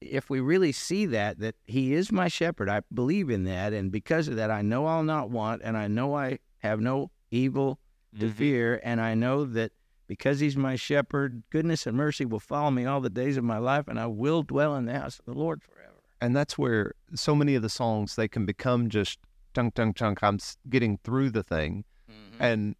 if 0.00 0.30
we 0.30 0.40
really 0.40 0.72
see 0.72 1.06
that 1.06 1.38
that 1.40 1.56
He 1.64 1.94
is 1.94 2.12
my 2.12 2.28
shepherd, 2.28 2.68
I 2.68 2.82
believe 2.92 3.30
in 3.30 3.44
that, 3.44 3.72
and 3.72 3.90
because 3.90 4.28
of 4.28 4.36
that, 4.36 4.50
I 4.50 4.62
know 4.62 4.86
I'll 4.86 5.02
not 5.02 5.30
want, 5.30 5.62
and 5.64 5.76
I 5.76 5.88
know 5.88 6.16
I 6.16 6.38
have 6.58 6.80
no 6.80 7.10
evil 7.30 7.78
to 8.18 8.26
mm-hmm. 8.26 8.34
fear, 8.34 8.80
and 8.84 9.00
I 9.00 9.14
know 9.14 9.44
that 9.44 9.72
because 10.06 10.40
He's 10.40 10.56
my 10.56 10.76
shepherd, 10.76 11.42
goodness 11.50 11.86
and 11.86 11.96
mercy 11.96 12.24
will 12.24 12.40
follow 12.40 12.70
me 12.70 12.86
all 12.86 13.00
the 13.00 13.10
days 13.10 13.36
of 13.36 13.44
my 13.44 13.58
life, 13.58 13.88
and 13.88 13.98
I 13.98 14.06
will 14.06 14.42
dwell 14.42 14.76
in 14.76 14.86
the 14.86 14.98
house 14.98 15.18
of 15.18 15.24
the 15.24 15.34
Lord 15.34 15.62
forever. 15.62 15.90
And 16.20 16.34
that's 16.34 16.56
where 16.56 16.94
so 17.14 17.34
many 17.34 17.54
of 17.54 17.62
the 17.62 17.68
songs 17.68 18.16
they 18.16 18.28
can 18.28 18.46
become 18.46 18.88
just 18.88 19.18
chunk, 19.54 19.74
chunk, 19.74 19.96
chunk. 19.96 20.22
I'm 20.22 20.38
getting 20.68 20.98
through 21.04 21.30
the 21.30 21.42
thing, 21.42 21.84
mm-hmm. 22.10 22.42
and 22.42 22.76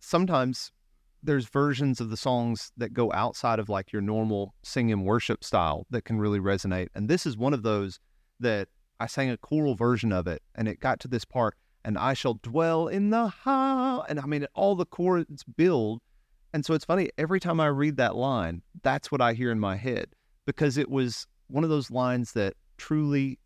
sometimes 0.00 0.72
there's 1.22 1.46
versions 1.46 2.00
of 2.00 2.10
the 2.10 2.16
songs 2.16 2.72
that 2.76 2.92
go 2.92 3.12
outside 3.12 3.58
of 3.58 3.68
like 3.68 3.92
your 3.92 4.02
normal 4.02 4.54
sing 4.62 4.90
and 4.90 5.04
worship 5.04 5.44
style 5.44 5.86
that 5.90 6.04
can 6.04 6.18
really 6.18 6.40
resonate. 6.40 6.88
And 6.94 7.08
this 7.08 7.26
is 7.26 7.36
one 7.36 7.54
of 7.54 7.62
those 7.62 7.98
that 8.40 8.68
I 8.98 9.06
sang 9.06 9.30
a 9.30 9.36
choral 9.36 9.74
version 9.74 10.12
of 10.12 10.26
it, 10.26 10.42
and 10.54 10.68
it 10.68 10.80
got 10.80 11.00
to 11.00 11.08
this 11.08 11.24
part, 11.24 11.56
and 11.84 11.96
I 11.96 12.14
shall 12.14 12.34
dwell 12.42 12.88
in 12.88 13.10
the 13.10 13.28
house, 13.28 14.04
and 14.08 14.20
I 14.20 14.26
mean 14.26 14.46
all 14.54 14.74
the 14.74 14.86
chords 14.86 15.44
build, 15.44 16.00
and 16.52 16.64
so 16.64 16.74
it's 16.74 16.84
funny 16.84 17.10
every 17.16 17.40
time 17.40 17.60
I 17.60 17.66
read 17.66 17.96
that 17.96 18.16
line, 18.16 18.62
that's 18.82 19.10
what 19.10 19.20
I 19.20 19.32
hear 19.34 19.50
in 19.50 19.60
my 19.60 19.76
head 19.76 20.08
because 20.46 20.76
it 20.76 20.90
was 20.90 21.26
one 21.48 21.64
of 21.64 21.70
those 21.70 21.90
lines 21.90 22.32
that 22.32 22.54
truly 22.76 23.38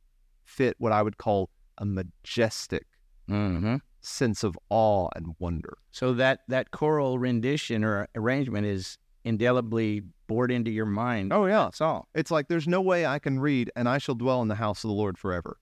fit 0.45 0.75
what 0.79 0.93
I 0.93 1.03
would 1.03 1.19
call 1.19 1.51
a 1.79 1.85
majestic 1.85 2.87
Mm-hmm. 3.29 3.77
Sense 4.05 4.45
of 4.45 4.59
awe 4.71 5.09
and 5.17 5.35
wonder. 5.39 5.79
So 5.91 6.13
that 6.15 6.41
that 6.49 6.71
choral 6.71 7.19
rendition 7.19 7.85
or 7.85 8.09
arrangement 8.15 8.67
is 8.67 8.99
indelibly 9.25 10.03
bored 10.27 10.51
into 10.53 10.71
your 10.71 10.87
mind. 10.87 11.33
Oh 11.33 11.47
yeah, 11.47 11.69
it's 11.69 11.81
all. 11.81 12.09
It's 12.15 12.31
like 12.31 12.49
there's 12.49 12.69
no 12.69 12.81
way 12.81 13.07
I 13.07 13.19
can 13.19 13.41
read 13.41 13.71
and 13.77 13.89
I 13.89 13.99
shall 13.99 14.15
dwell 14.15 14.43
in 14.43 14.49
the 14.49 14.55
house 14.55 14.85
of 14.85 14.89
the 14.89 14.95
Lord 14.95 15.19
forever. 15.19 15.57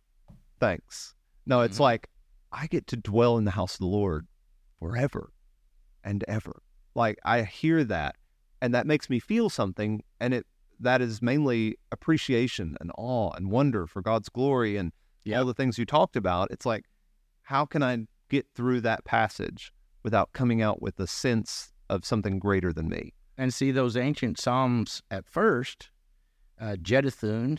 Thanks. 0.61 1.15
No, 1.47 1.61
it's 1.63 1.79
Mhm. 1.79 1.81
like 1.81 2.09
I 2.53 2.67
get 2.67 2.87
to 2.89 2.97
dwell 2.97 3.39
in 3.39 3.45
the 3.45 3.53
house 3.53 3.75
of 3.75 3.81
the 3.81 3.87
Lord 3.87 4.27
forever 4.79 5.33
and 6.05 6.25
ever. 6.29 6.63
Like 6.95 7.19
I 7.25 7.43
hear 7.43 7.85
that 7.85 8.17
and 8.61 8.75
that 8.75 8.87
makes 8.87 9.09
me 9.09 9.19
feel 9.19 9.49
something 9.49 10.03
and 10.21 10.35
it 10.35 10.47
that 10.81 11.01
is 11.01 11.23
mainly 11.23 11.79
appreciation 11.93 12.77
and 12.81 12.91
awe 12.99 13.31
and 13.37 13.51
wonder 13.51 13.87
for 13.87 14.03
God's 14.03 14.29
glory 14.29 14.77
and 14.77 14.93
all 15.33 15.45
the 15.45 15.55
things 15.55 15.79
you 15.79 15.87
talked 15.87 16.17
about. 16.17 16.51
It's 16.51 16.67
like 16.67 16.87
how 17.43 17.65
can 17.65 17.83
I 17.83 18.07
get 18.33 18.47
through 18.55 18.81
that 18.81 19.05
passage 19.05 19.73
without 20.03 20.33
coming 20.33 20.63
out 20.63 20.81
with 20.81 20.99
a 20.99 21.07
sense 21.07 21.73
of 21.89 22.05
something 22.05 22.39
greater 22.39 22.73
than 22.73 22.89
me? 22.89 23.13
And 23.37 23.53
see 23.53 23.71
those 23.71 23.97
ancient 23.97 24.39
psalms 24.39 25.03
at 25.11 25.29
first, 25.29 25.91
uh, 26.61 26.77
Jeduthun 26.81 27.59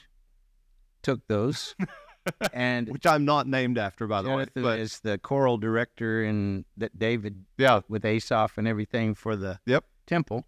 took 1.03 1.27
those, 1.27 1.75
and 2.53 2.89
Which 2.89 3.05
I'm 3.05 3.25
not 3.25 3.47
named 3.47 3.77
after 3.77 4.07
by 4.07 4.21
the 4.21 4.29
way. 4.29 4.45
But 4.55 4.79
is 4.79 4.99
the 5.01 5.17
choral 5.17 5.57
director 5.57 6.23
in 6.23 6.65
that 6.77 6.97
David 6.97 7.45
yeah, 7.57 7.81
with 7.87 8.03
Asaph 8.05 8.57
and 8.57 8.67
everything 8.67 9.13
for 9.13 9.35
the 9.35 9.59
Yep. 9.65 9.85
temple. 10.07 10.45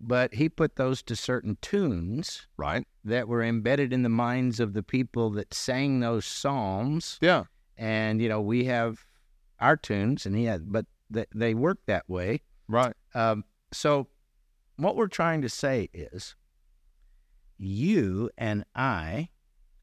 But 0.00 0.34
he 0.34 0.48
put 0.48 0.76
those 0.76 1.02
to 1.04 1.16
certain 1.16 1.56
tunes 1.62 2.46
right. 2.58 2.86
that 3.02 3.28
were 3.28 3.42
embedded 3.42 3.92
in 3.94 4.02
the 4.02 4.10
minds 4.10 4.60
of 4.60 4.74
the 4.74 4.82
people 4.82 5.30
that 5.30 5.54
sang 5.54 6.00
those 6.00 6.26
psalms. 6.26 7.18
Yeah. 7.22 7.44
And 7.78 8.20
you 8.20 8.28
know, 8.28 8.40
we 8.40 8.64
have 8.66 9.06
our 9.60 9.76
tunes, 9.76 10.26
and 10.26 10.36
he 10.36 10.44
had, 10.44 10.72
but 10.72 10.86
th- 11.12 11.28
they 11.34 11.54
work 11.54 11.78
that 11.86 12.08
way. 12.08 12.42
Right. 12.68 12.94
Um, 13.14 13.44
so, 13.72 14.08
what 14.76 14.96
we're 14.96 15.08
trying 15.08 15.42
to 15.42 15.48
say 15.48 15.88
is 15.92 16.36
you 17.58 18.30
and 18.36 18.64
I, 18.74 19.30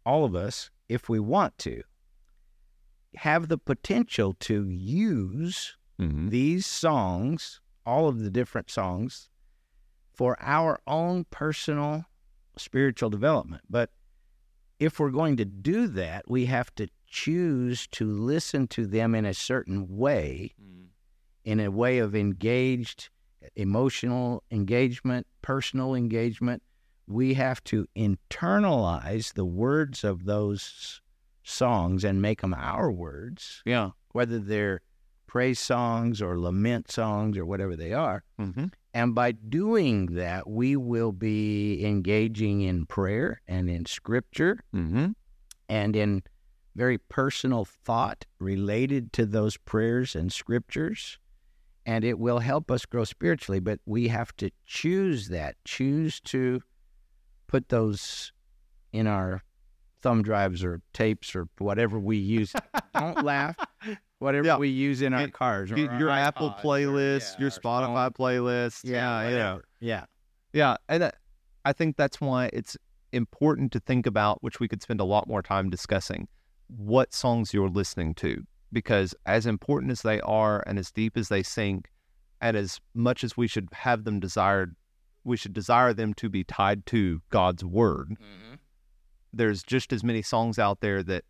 all 0.05 0.25
of 0.25 0.35
us, 0.35 0.69
if 0.87 1.09
we 1.09 1.19
want 1.19 1.57
to, 1.59 1.83
have 3.15 3.47
the 3.47 3.57
potential 3.57 4.35
to 4.41 4.67
use 4.69 5.75
Mm-hmm. 6.01 6.29
these 6.29 6.65
songs, 6.65 7.61
all 7.85 8.07
of 8.07 8.19
the 8.19 8.31
different 8.31 8.69
songs, 8.71 9.29
for 10.11 10.37
our 10.41 10.79
own 10.87 11.25
personal 11.29 12.05
spiritual 12.57 13.09
development. 13.09 13.61
But 13.69 13.91
if 14.79 14.99
we're 14.99 15.11
going 15.11 15.37
to 15.37 15.45
do 15.45 15.87
that, 15.87 16.29
we 16.29 16.45
have 16.45 16.73
to 16.75 16.87
choose 17.13 17.85
to 17.87 18.05
listen 18.11 18.67
to 18.67 18.87
them 18.87 19.13
in 19.13 19.23
a 19.23 19.33
certain 19.35 19.97
way 19.97 20.51
in 21.45 21.59
a 21.59 21.69
way 21.69 21.99
of 21.99 22.15
engaged 22.15 23.09
emotional 23.55 24.41
engagement, 24.49 25.27
personal 25.41 25.93
engagement, 25.93 26.63
we 27.05 27.33
have 27.33 27.61
to 27.65 27.85
internalize 27.95 29.33
the 29.33 29.45
words 29.45 30.03
of 30.03 30.23
those 30.25 31.01
songs 31.43 32.03
and 32.05 32.21
make 32.21 32.41
them 32.41 32.53
our 32.57 32.89
words, 32.91 33.61
Yeah. 33.65 33.89
whether 34.13 34.39
they're 34.39 34.79
praise 35.27 35.59
songs 35.59 36.21
or 36.21 36.39
lament 36.39 36.89
songs 36.89 37.37
or 37.37 37.45
whatever 37.45 37.75
they 37.75 37.91
are. 37.93 38.23
Mm-hmm. 38.39 38.67
And 38.93 39.13
by 39.13 39.33
doing 39.33 40.05
that, 40.15 40.47
we 40.49 40.75
will 40.77 41.11
be 41.11 41.83
engaging 41.85 42.61
in 42.61 42.85
prayer 42.85 43.41
and 43.47 43.69
in 43.69 43.85
scripture 43.85 44.59
Mm-hmm. 44.73 45.11
and 45.67 45.95
in 45.95 46.23
very 46.75 46.97
personal 46.97 47.65
thought 47.65 48.25
related 48.39 49.13
to 49.13 49.25
those 49.25 49.57
prayers 49.57 50.15
and 50.15 50.31
scriptures. 50.31 51.19
And 51.85 52.03
it 52.05 52.17
will 52.17 52.39
help 52.39 52.71
us 52.71 52.85
grow 52.85 53.03
spiritually, 53.03 53.59
but 53.59 53.79
we 53.85 54.07
have 54.07 54.35
to 54.37 54.49
choose 54.65 55.27
that, 55.29 55.55
choose 55.65 56.21
to 56.21 56.61
put 57.47 57.69
those 57.69 58.31
in 58.93 59.05
our 59.05 59.43
thumb 60.01 60.23
drives 60.23 60.63
or 60.63 60.81
tapes 60.93 61.35
or 61.35 61.47
whatever 61.57 61.99
we 61.99 62.17
use. 62.17 62.53
Don't 62.97 63.23
laugh. 63.25 63.55
Whatever 64.19 64.47
Yeah. 64.47 64.57
we 64.57 64.69
use 64.69 65.01
in 65.01 65.13
our 65.13 65.21
And 65.21 65.33
cars 65.33 65.69
Your, 65.71 66.09
our 66.09 66.09
Apple 66.09 66.51
iPods 66.51 66.59
or, 66.59 66.67
playlist, 66.67 67.33
yeah, 67.33 67.39
your 67.39 67.51
our 67.51 67.59
phone. 67.59 67.89
Spotify 67.89 68.09
playlist. 68.11 68.79
Yeah, 68.85 69.29
know. 69.29 69.61
Yeah. 69.81 70.05
Yeah, 70.53 70.77
and 70.87 71.03
that, 71.03 71.15
I 71.65 71.73
think 71.73 71.97
that's 71.97 72.21
why 72.21 72.49
it's 72.53 72.77
important 73.11 73.71
to 73.73 73.79
think 73.79 74.05
about, 74.05 74.41
which 74.41 74.59
we 74.59 74.67
could 74.67 74.81
spend 74.81 74.99
a 75.01 75.03
lot 75.03 75.27
more 75.27 75.41
time 75.41 75.69
discussing, 75.69 76.27
what 76.77 77.13
songs 77.13 77.53
you're 77.53 77.69
listening 77.69 78.15
to, 78.15 78.43
because 78.71 79.15
as 79.25 79.45
important 79.45 79.91
as 79.91 80.01
they 80.01 80.19
are, 80.21 80.63
and 80.65 80.79
as 80.79 80.91
deep 80.91 81.17
as 81.17 81.29
they 81.29 81.43
sink, 81.43 81.89
and 82.41 82.57
as 82.57 82.79
much 82.93 83.23
as 83.23 83.37
we 83.37 83.47
should 83.47 83.69
have 83.71 84.03
them 84.03 84.19
desired, 84.19 84.75
we 85.23 85.37
should 85.37 85.53
desire 85.53 85.93
them 85.93 86.13
to 86.15 86.29
be 86.29 86.43
tied 86.43 86.85
to 86.87 87.21
God's 87.29 87.63
word. 87.63 88.09
Mm-hmm. 88.11 88.55
There's 89.31 89.63
just 89.63 89.93
as 89.93 90.03
many 90.03 90.21
songs 90.21 90.59
out 90.59 90.81
there 90.81 91.01
that 91.03 91.23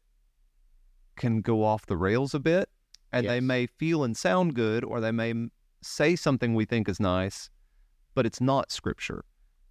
can 1.16 1.42
go 1.42 1.64
off 1.64 1.86
the 1.86 1.98
rails 1.98 2.34
a 2.34 2.40
bit, 2.40 2.70
and 3.12 3.28
they 3.28 3.40
may 3.40 3.68
feel 3.68 4.04
and 4.04 4.18
sound 4.18 4.56
good, 4.56 4.84
or 4.84 5.00
they 5.00 5.12
may 5.12 5.34
say 5.82 6.16
something 6.16 6.56
we 6.56 6.66
think 6.66 6.90
is 6.90 7.00
nice, 7.00 7.50
but 8.16 8.26
it's 8.26 8.42
not 8.42 8.72
scripture. 8.72 9.24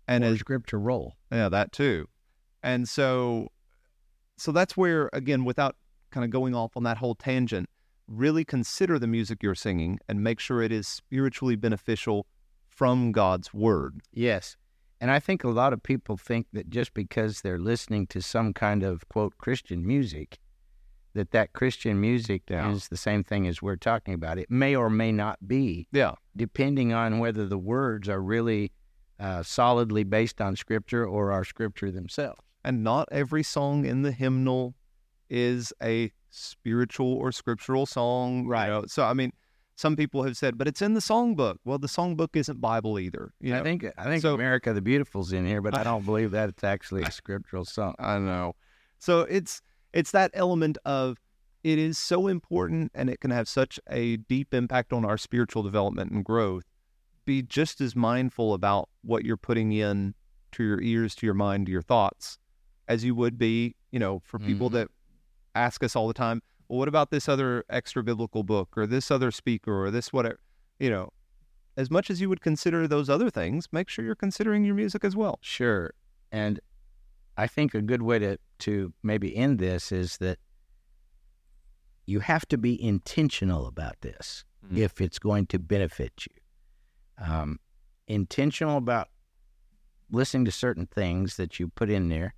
And 0.06 0.22
or 0.22 0.28
as 0.28 0.38
scripture 0.38 0.78
roll. 0.78 1.16
yeah, 1.32 1.48
that 1.48 1.72
too. 1.72 2.08
And 2.62 2.88
so 2.88 3.48
so 4.42 4.50
that's 4.50 4.76
where 4.76 5.08
again 5.12 5.44
without 5.44 5.76
kind 6.10 6.24
of 6.24 6.30
going 6.30 6.52
off 6.52 6.76
on 6.76 6.82
that 6.82 6.98
whole 6.98 7.14
tangent, 7.14 7.68
really 8.08 8.44
consider 8.44 8.98
the 8.98 9.06
music 9.06 9.40
you're 9.40 9.54
singing 9.54 10.00
and 10.08 10.20
make 10.22 10.40
sure 10.40 10.60
it 10.60 10.72
is 10.72 10.88
spiritually 10.88 11.54
beneficial 11.56 12.26
from 12.68 13.12
God's 13.12 13.54
word. 13.54 14.00
Yes. 14.12 14.56
And 15.00 15.10
I 15.12 15.20
think 15.20 15.44
a 15.44 15.48
lot 15.48 15.72
of 15.72 15.82
people 15.82 16.16
think 16.16 16.48
that 16.52 16.70
just 16.70 16.92
because 16.92 17.40
they're 17.42 17.58
listening 17.72 18.06
to 18.08 18.20
some 18.20 18.52
kind 18.52 18.82
of 18.82 19.08
quote 19.08 19.38
Christian 19.38 19.86
music, 19.86 20.38
that 21.14 21.30
that 21.30 21.52
Christian 21.52 22.00
music 22.00 22.42
Yeah. 22.48 22.70
is 22.72 22.88
the 22.88 22.96
same 22.96 23.22
thing 23.22 23.46
as 23.46 23.62
we're 23.62 23.76
talking 23.76 24.12
about. 24.14 24.38
It 24.38 24.50
may 24.50 24.74
or 24.74 24.90
may 24.90 25.12
not 25.12 25.46
be, 25.46 25.86
Yeah. 25.92 26.14
depending 26.36 26.92
on 26.92 27.20
whether 27.20 27.46
the 27.46 27.58
words 27.58 28.08
are 28.08 28.20
really 28.20 28.72
uh, 29.20 29.44
solidly 29.44 30.02
based 30.02 30.40
on 30.40 30.56
Scripture 30.56 31.06
or 31.06 31.30
are 31.30 31.44
Scripture 31.44 31.92
themselves. 31.92 32.40
And 32.64 32.84
not 32.84 33.08
every 33.10 33.42
song 33.42 33.84
in 33.84 34.02
the 34.02 34.12
hymnal 34.12 34.74
is 35.28 35.72
a 35.82 36.12
spiritual 36.30 37.14
or 37.14 37.32
scriptural 37.32 37.86
song. 37.86 38.44
you 38.44 38.50
Right. 38.50 38.68
know. 38.68 38.84
So 38.86 39.04
I 39.04 39.14
mean, 39.14 39.32
some 39.74 39.96
people 39.96 40.22
have 40.22 40.36
said, 40.36 40.58
but 40.58 40.68
it's 40.68 40.82
in 40.82 40.94
the 40.94 41.00
songbook. 41.00 41.56
Well, 41.64 41.78
the 41.78 41.88
songbook 41.88 42.36
isn't 42.36 42.60
Bible 42.60 42.98
either. 42.98 43.32
You 43.40 43.52
know? 43.54 43.60
I 43.60 43.62
think 43.62 43.84
I 43.96 44.04
think 44.04 44.22
so- 44.22 44.34
America 44.34 44.72
the 44.72 44.82
Beautiful's 44.82 45.32
in 45.32 45.46
here, 45.46 45.60
but 45.60 45.76
I 45.76 45.82
don't 45.82 46.04
believe 46.04 46.30
that 46.32 46.48
it's 46.50 46.64
actually 46.64 47.02
a 47.02 47.10
scriptural 47.10 47.64
song. 47.64 47.94
I 47.98 48.18
know. 48.18 48.54
So 48.98 49.20
it's 49.22 49.60
it's 49.92 50.10
that 50.12 50.30
element 50.34 50.78
of 50.84 51.18
it 51.64 51.78
is 51.78 51.96
so 51.98 52.26
important 52.28 52.90
and 52.94 53.08
it 53.08 53.20
can 53.20 53.30
have 53.30 53.48
such 53.48 53.78
a 53.88 54.16
deep 54.16 54.52
impact 54.52 54.92
on 54.92 55.04
our 55.04 55.16
spiritual 55.18 55.62
development 55.62 56.10
and 56.12 56.24
growth. 56.24 56.64
Be 57.24 57.40
just 57.42 57.80
as 57.80 57.94
mindful 57.94 58.52
about 58.52 58.88
what 59.02 59.24
you're 59.24 59.36
putting 59.36 59.70
in 59.72 60.14
to 60.52 60.64
your 60.64 60.80
ears, 60.80 61.14
to 61.16 61.26
your 61.26 61.34
mind, 61.34 61.66
to 61.66 61.72
your 61.72 61.82
thoughts, 61.82 62.36
as 62.92 63.04
you 63.04 63.14
would 63.14 63.38
be, 63.38 63.74
you 63.90 63.98
know, 63.98 64.20
for 64.22 64.38
people 64.38 64.68
Mhm. 64.68 64.72
that 64.74 64.88
ask 65.54 65.82
us 65.82 65.96
all 65.96 66.06
the 66.08 66.14
time, 66.14 66.42
well, 66.68 66.78
what 66.78 66.88
about 66.88 67.10
this 67.10 67.26
other 67.28 67.64
extra 67.70 68.02
biblical 68.02 68.42
book 68.42 68.76
or 68.76 68.86
this 68.86 69.10
other 69.10 69.30
speaker 69.30 69.74
or 69.82 69.90
this 69.90 70.12
whatever, 70.12 70.38
you 70.78 70.90
know, 70.90 71.10
as 71.76 71.90
much 71.90 72.10
as 72.10 72.20
you 72.20 72.28
would 72.28 72.42
consider 72.42 72.86
those 72.86 73.08
other 73.08 73.30
things, 73.30 73.66
make 73.72 73.88
sure 73.88 74.04
you're 74.04 74.14
considering 74.14 74.62
your 74.64 74.74
music 74.74 75.04
as 75.04 75.16
well. 75.16 75.38
Sure. 75.40 75.94
And 76.30 76.60
I 77.38 77.46
think 77.46 77.72
a 77.74 77.80
good 77.80 78.02
way 78.02 78.18
to, 78.18 78.36
to 78.60 78.92
maybe 79.02 79.34
end 79.34 79.58
this 79.58 79.90
is 79.90 80.18
that 80.18 80.38
you 82.04 82.20
have 82.20 82.46
to 82.48 82.58
be 82.58 82.74
intentional 82.82 83.66
about 83.66 84.00
this 84.02 84.44
Mhm. 84.66 84.76
if 84.76 85.00
it's 85.00 85.18
going 85.18 85.46
to 85.46 85.58
benefit 85.58 86.26
you. 86.26 87.24
Um, 87.24 87.58
intentional 88.06 88.76
about 88.76 89.08
listening 90.10 90.44
to 90.44 90.52
certain 90.52 90.86
things 90.86 91.36
that 91.36 91.58
you 91.58 91.68
put 91.68 91.88
in 91.88 92.08
there, 92.08 92.34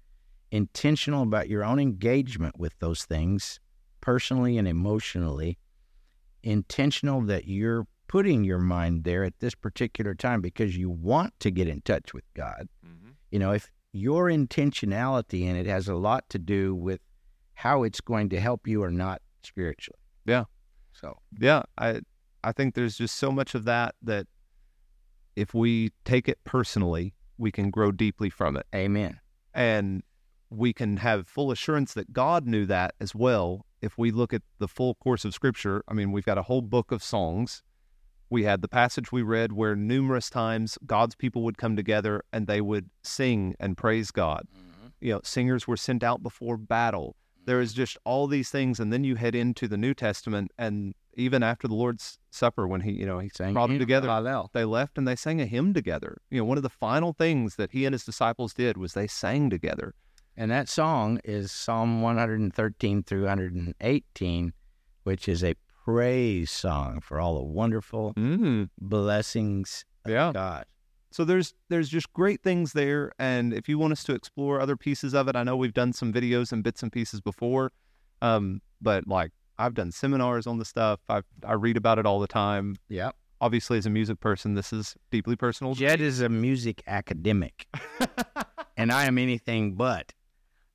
intentional 0.54 1.22
about 1.22 1.48
your 1.48 1.64
own 1.64 1.78
engagement 1.78 2.58
with 2.58 2.78
those 2.78 3.04
things 3.04 3.58
personally 4.00 4.56
and 4.56 4.68
emotionally, 4.68 5.58
intentional 6.42 7.20
that 7.22 7.48
you're 7.48 7.86
putting 8.06 8.44
your 8.44 8.58
mind 8.58 9.02
there 9.02 9.24
at 9.24 9.38
this 9.40 9.54
particular 9.54 10.14
time 10.14 10.40
because 10.40 10.76
you 10.76 10.88
want 10.88 11.32
to 11.40 11.50
get 11.50 11.66
in 11.66 11.80
touch 11.80 12.14
with 12.14 12.24
God 12.34 12.68
mm-hmm. 12.86 13.10
you 13.30 13.38
know, 13.38 13.52
if 13.52 13.70
your 13.92 14.26
intentionality 14.26 15.42
in 15.42 15.56
it 15.56 15.66
has 15.66 15.88
a 15.88 15.94
lot 15.94 16.28
to 16.28 16.38
do 16.38 16.74
with 16.74 17.00
how 17.54 17.82
it's 17.82 18.00
going 18.00 18.28
to 18.28 18.40
help 18.40 18.66
you 18.66 18.82
or 18.82 18.90
not 18.90 19.22
spiritually. 19.42 19.98
Yeah. 20.26 20.44
So, 20.92 21.18
yeah 21.38 21.62
i 21.76 22.00
i 22.44 22.52
think 22.52 22.74
there's 22.74 22.96
just 22.96 23.16
so 23.16 23.30
much 23.32 23.54
of 23.54 23.64
that 23.64 23.94
that 24.02 24.26
if 25.34 25.52
we 25.52 25.90
take 26.04 26.28
it 26.28 26.38
personally 26.44 27.14
we 27.36 27.50
can 27.50 27.70
grow 27.70 27.90
deeply 27.90 28.30
from 28.30 28.56
it 28.56 28.66
amen. 28.74 29.18
and 29.54 30.02
we 30.56 30.72
can 30.72 30.98
have 30.98 31.26
full 31.26 31.50
assurance 31.50 31.94
that 31.94 32.12
god 32.12 32.46
knew 32.46 32.66
that 32.66 32.94
as 33.00 33.14
well 33.14 33.66
if 33.82 33.98
we 33.98 34.10
look 34.10 34.32
at 34.32 34.42
the 34.58 34.68
full 34.68 34.94
course 34.94 35.24
of 35.24 35.34
scripture. 35.34 35.82
I 35.88 35.94
mean 35.94 36.12
we've 36.12 36.24
got 36.24 36.38
a 36.38 36.42
whole 36.42 36.62
book 36.62 36.90
of 36.90 37.02
songs. 37.02 37.62
We 38.30 38.44
had 38.44 38.62
the 38.62 38.68
passage 38.68 39.12
we 39.12 39.22
read 39.22 39.52
where 39.52 39.76
numerous 39.76 40.30
times 40.30 40.78
god's 40.86 41.14
people 41.14 41.42
would 41.42 41.58
come 41.58 41.76
together 41.76 42.22
and 42.32 42.46
they 42.46 42.60
would 42.60 42.90
sing 43.02 43.54
and 43.60 43.76
praise 43.76 44.10
god. 44.10 44.46
You 45.00 45.12
know 45.14 45.20
singers 45.24 45.68
were 45.68 45.76
sent 45.76 46.02
out 46.02 46.22
before 46.22 46.56
battle. 46.56 47.16
There 47.46 47.60
is 47.60 47.74
just 47.74 47.98
all 48.04 48.26
these 48.26 48.48
things 48.48 48.80
and 48.80 48.92
then 48.92 49.04
you 49.04 49.16
head 49.16 49.34
into 49.34 49.68
the 49.68 49.76
new 49.76 49.92
testament 49.92 50.50
and 50.58 50.94
even 51.16 51.42
after 51.44 51.68
the 51.68 51.74
lord's 51.74 52.18
supper 52.30 52.66
when 52.66 52.80
he 52.80 52.92
you 52.92 53.06
know 53.06 53.18
he 53.18 53.28
Sang 53.28 53.52
brought 53.52 53.68
them 53.68 53.78
together 53.78 54.08
Hallel. 54.08 54.48
they 54.52 54.64
left 54.64 54.98
and 54.98 55.06
they 55.06 55.14
sang 55.14 55.40
a 55.40 55.46
hymn 55.46 55.74
together. 55.74 56.16
You 56.30 56.38
know 56.38 56.44
one 56.44 56.56
of 56.56 56.62
the 56.62 56.70
final 56.70 57.12
things 57.12 57.56
that 57.56 57.72
he 57.72 57.84
and 57.84 57.92
his 57.92 58.04
disciples 58.04 58.54
did 58.54 58.76
was 58.78 58.94
they 58.94 59.06
sang 59.06 59.50
together 59.50 59.94
And 60.37 60.51
that 60.51 60.68
song 60.68 61.20
is 61.25 61.53
Psalm 61.53 62.03
113 62.03 63.03
through 63.05 63.23
118, 63.27 64.53
which 65.05 65.29
is 65.29 65.44
a 65.44 65.55
praise 65.85 66.51
song 66.51 67.01
for 67.01 67.20
all 67.20 67.35
the 67.37 67.44
wonderful 67.44 68.14
mm, 68.14 68.68
blessings 68.81 69.85
of 70.07 70.11
yeah 70.11 70.33
God. 70.33 70.64
so 71.11 71.25
there's 71.27 71.53
there's 71.68 71.90
just 71.90 72.11
great 72.14 72.42
things 72.42 72.73
there 72.73 73.12
and 73.18 73.53
if 73.53 73.68
you 73.68 73.77
want 73.79 73.92
us 73.92 74.03
to 74.05 74.14
explore 74.14 74.62
other 74.62 74.79
pieces 74.79 75.12
of 75.12 75.29
it 75.29 75.37
i 75.37 75.42
know 75.42 75.57
we've 75.59 75.75
done 75.75 75.92
some 75.92 76.11
videos 76.11 76.53
and 76.53 76.64
bits 76.64 76.83
and 76.83 76.90
pieces 76.90 77.20
before 77.20 77.70
um 78.23 78.62
but 78.81 79.07
like 79.07 79.31
i've 79.59 79.75
done 79.75 79.92
seminars 79.92 80.47
on 80.47 80.57
the 80.57 80.64
stuff 80.64 81.01
i 81.11 81.20
i 81.47 81.53
read 81.53 81.77
about 81.77 81.99
it 81.99 82.07
all 82.07 82.18
the 82.18 82.27
time 82.27 82.77
Yeah. 82.88 83.11
obviously 83.42 83.77
as 83.77 83.85
a 83.85 83.90
music 83.90 84.20
person 84.20 84.55
this 84.55 84.73
is 84.73 84.97
deeply 85.11 85.37
personal 85.37 85.75
Jed 85.75 86.01
is 86.01 86.23
a 86.23 86.31
music 86.31 86.83
academic, 86.87 87.66
and 88.79 88.90
I 88.90 89.05
am 89.05 89.18
anything 89.18 89.75
but. 89.75 90.14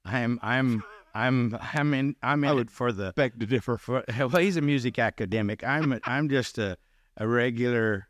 I'm 0.05 0.39
I'm 0.41 0.83
I'm 1.13 1.57
I'm 1.73 1.93
in 1.93 2.15
I'm 2.21 2.43
in 2.43 2.49
I 2.49 2.53
it 2.53 2.55
would 2.55 2.71
for 2.71 2.91
the 2.91 3.13
beg 3.15 3.39
to 3.39 3.45
differ 3.45 3.77
for 3.77 4.03
well, 4.17 4.29
he's 4.29 4.57
a 4.57 4.61
music 4.61 4.99
academic. 4.99 5.63
I'm 5.63 5.93
a, 5.93 5.99
I'm 6.05 6.29
just 6.29 6.57
a, 6.57 6.77
a 7.17 7.27
regular 7.27 8.07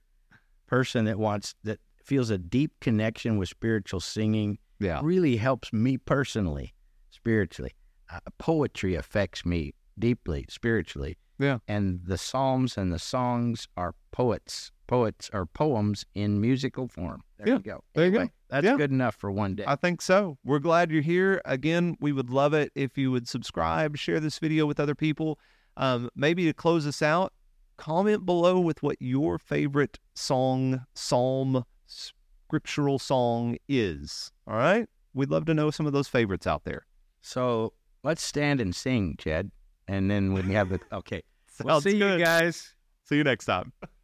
person 0.68 1.06
that 1.06 1.18
wants 1.18 1.56
that 1.64 1.80
feels 2.04 2.30
a 2.30 2.38
deep 2.38 2.72
connection 2.82 3.38
with 3.38 3.50
spiritual 3.50 4.00
singing. 4.00 4.58
yeah 4.80 5.00
Really 5.04 5.38
helps 5.38 5.72
me 5.74 5.98
personally, 5.98 6.74
spiritually. 7.10 7.74
Uh, 8.12 8.20
poetry 8.38 8.96
affects 8.96 9.46
me 9.46 9.74
deeply 9.98 10.46
spiritually. 10.50 11.18
Yeah. 11.38 11.60
And 11.68 12.02
the 12.04 12.18
psalms 12.18 12.78
and 12.78 12.92
the 12.92 13.00
songs 13.00 13.68
are 13.78 13.96
poets. 14.12 14.72
Poets 14.90 15.30
or 15.34 15.46
poems 15.46 16.04
in 16.16 16.42
musical 16.42 16.88
form. 16.88 17.22
There 17.38 17.48
Yeah, 17.48 17.54
you 17.54 17.60
go. 17.60 17.84
there 17.94 18.06
you 18.08 18.12
go. 18.12 18.28
That's 18.50 18.66
Yeah. 18.66 18.76
good 18.76 18.90
enough 18.92 19.16
for 19.16 19.32
one 19.32 19.54
day. 19.56 19.64
I 19.68 19.76
think 19.76 20.02
so. 20.02 20.40
We're 20.44 20.58
glad 20.60 20.90
you're 20.90 21.04
here. 21.04 21.42
Again, 21.46 21.96
we 22.00 22.12
would 22.12 22.32
love 22.32 22.54
it 22.56 22.72
if 22.74 22.98
you 22.98 23.12
would 23.12 23.28
subscribe, 23.28 23.96
share 23.98 24.20
this 24.20 24.40
video 24.40 24.66
with 24.66 24.80
other 24.80 24.96
people. 24.96 25.40
Um, 25.78 26.10
maybe 26.16 26.46
to 26.46 26.54
close 26.54 26.88
us 26.88 27.04
out, 27.04 27.34
comment 27.78 28.26
below 28.26 28.60
with 28.60 28.82
what 28.82 28.98
your 29.00 29.38
favorite 29.38 30.00
song, 30.16 30.86
psalm, 30.96 31.64
scriptural 31.86 32.98
song 32.98 33.58
is. 33.68 34.32
All 34.48 34.56
right? 34.56 34.88
We'd 35.14 35.30
love 35.30 35.46
to 35.46 35.54
know 35.54 35.70
some 35.72 35.86
of 35.86 35.94
those 35.94 36.08
favorites 36.08 36.48
out 36.48 36.64
there. 36.64 36.88
So 37.22 37.74
let's 38.04 38.24
stand 38.24 38.60
and 38.60 38.76
sing, 38.76 39.16
Chad. 39.20 39.52
And 39.88 40.10
then 40.10 40.34
when 40.34 40.48
we 40.48 40.56
have 40.56 40.70
the 40.70 40.80
okay. 40.92 41.22
We'll 41.64 41.76
Sounds 41.82 41.84
see 41.84 42.00
good. 42.00 42.20
you 42.20 42.26
guys. 42.26 42.74
See 43.04 43.18
you 43.18 43.24
next 43.24 43.46
time. 43.46 43.72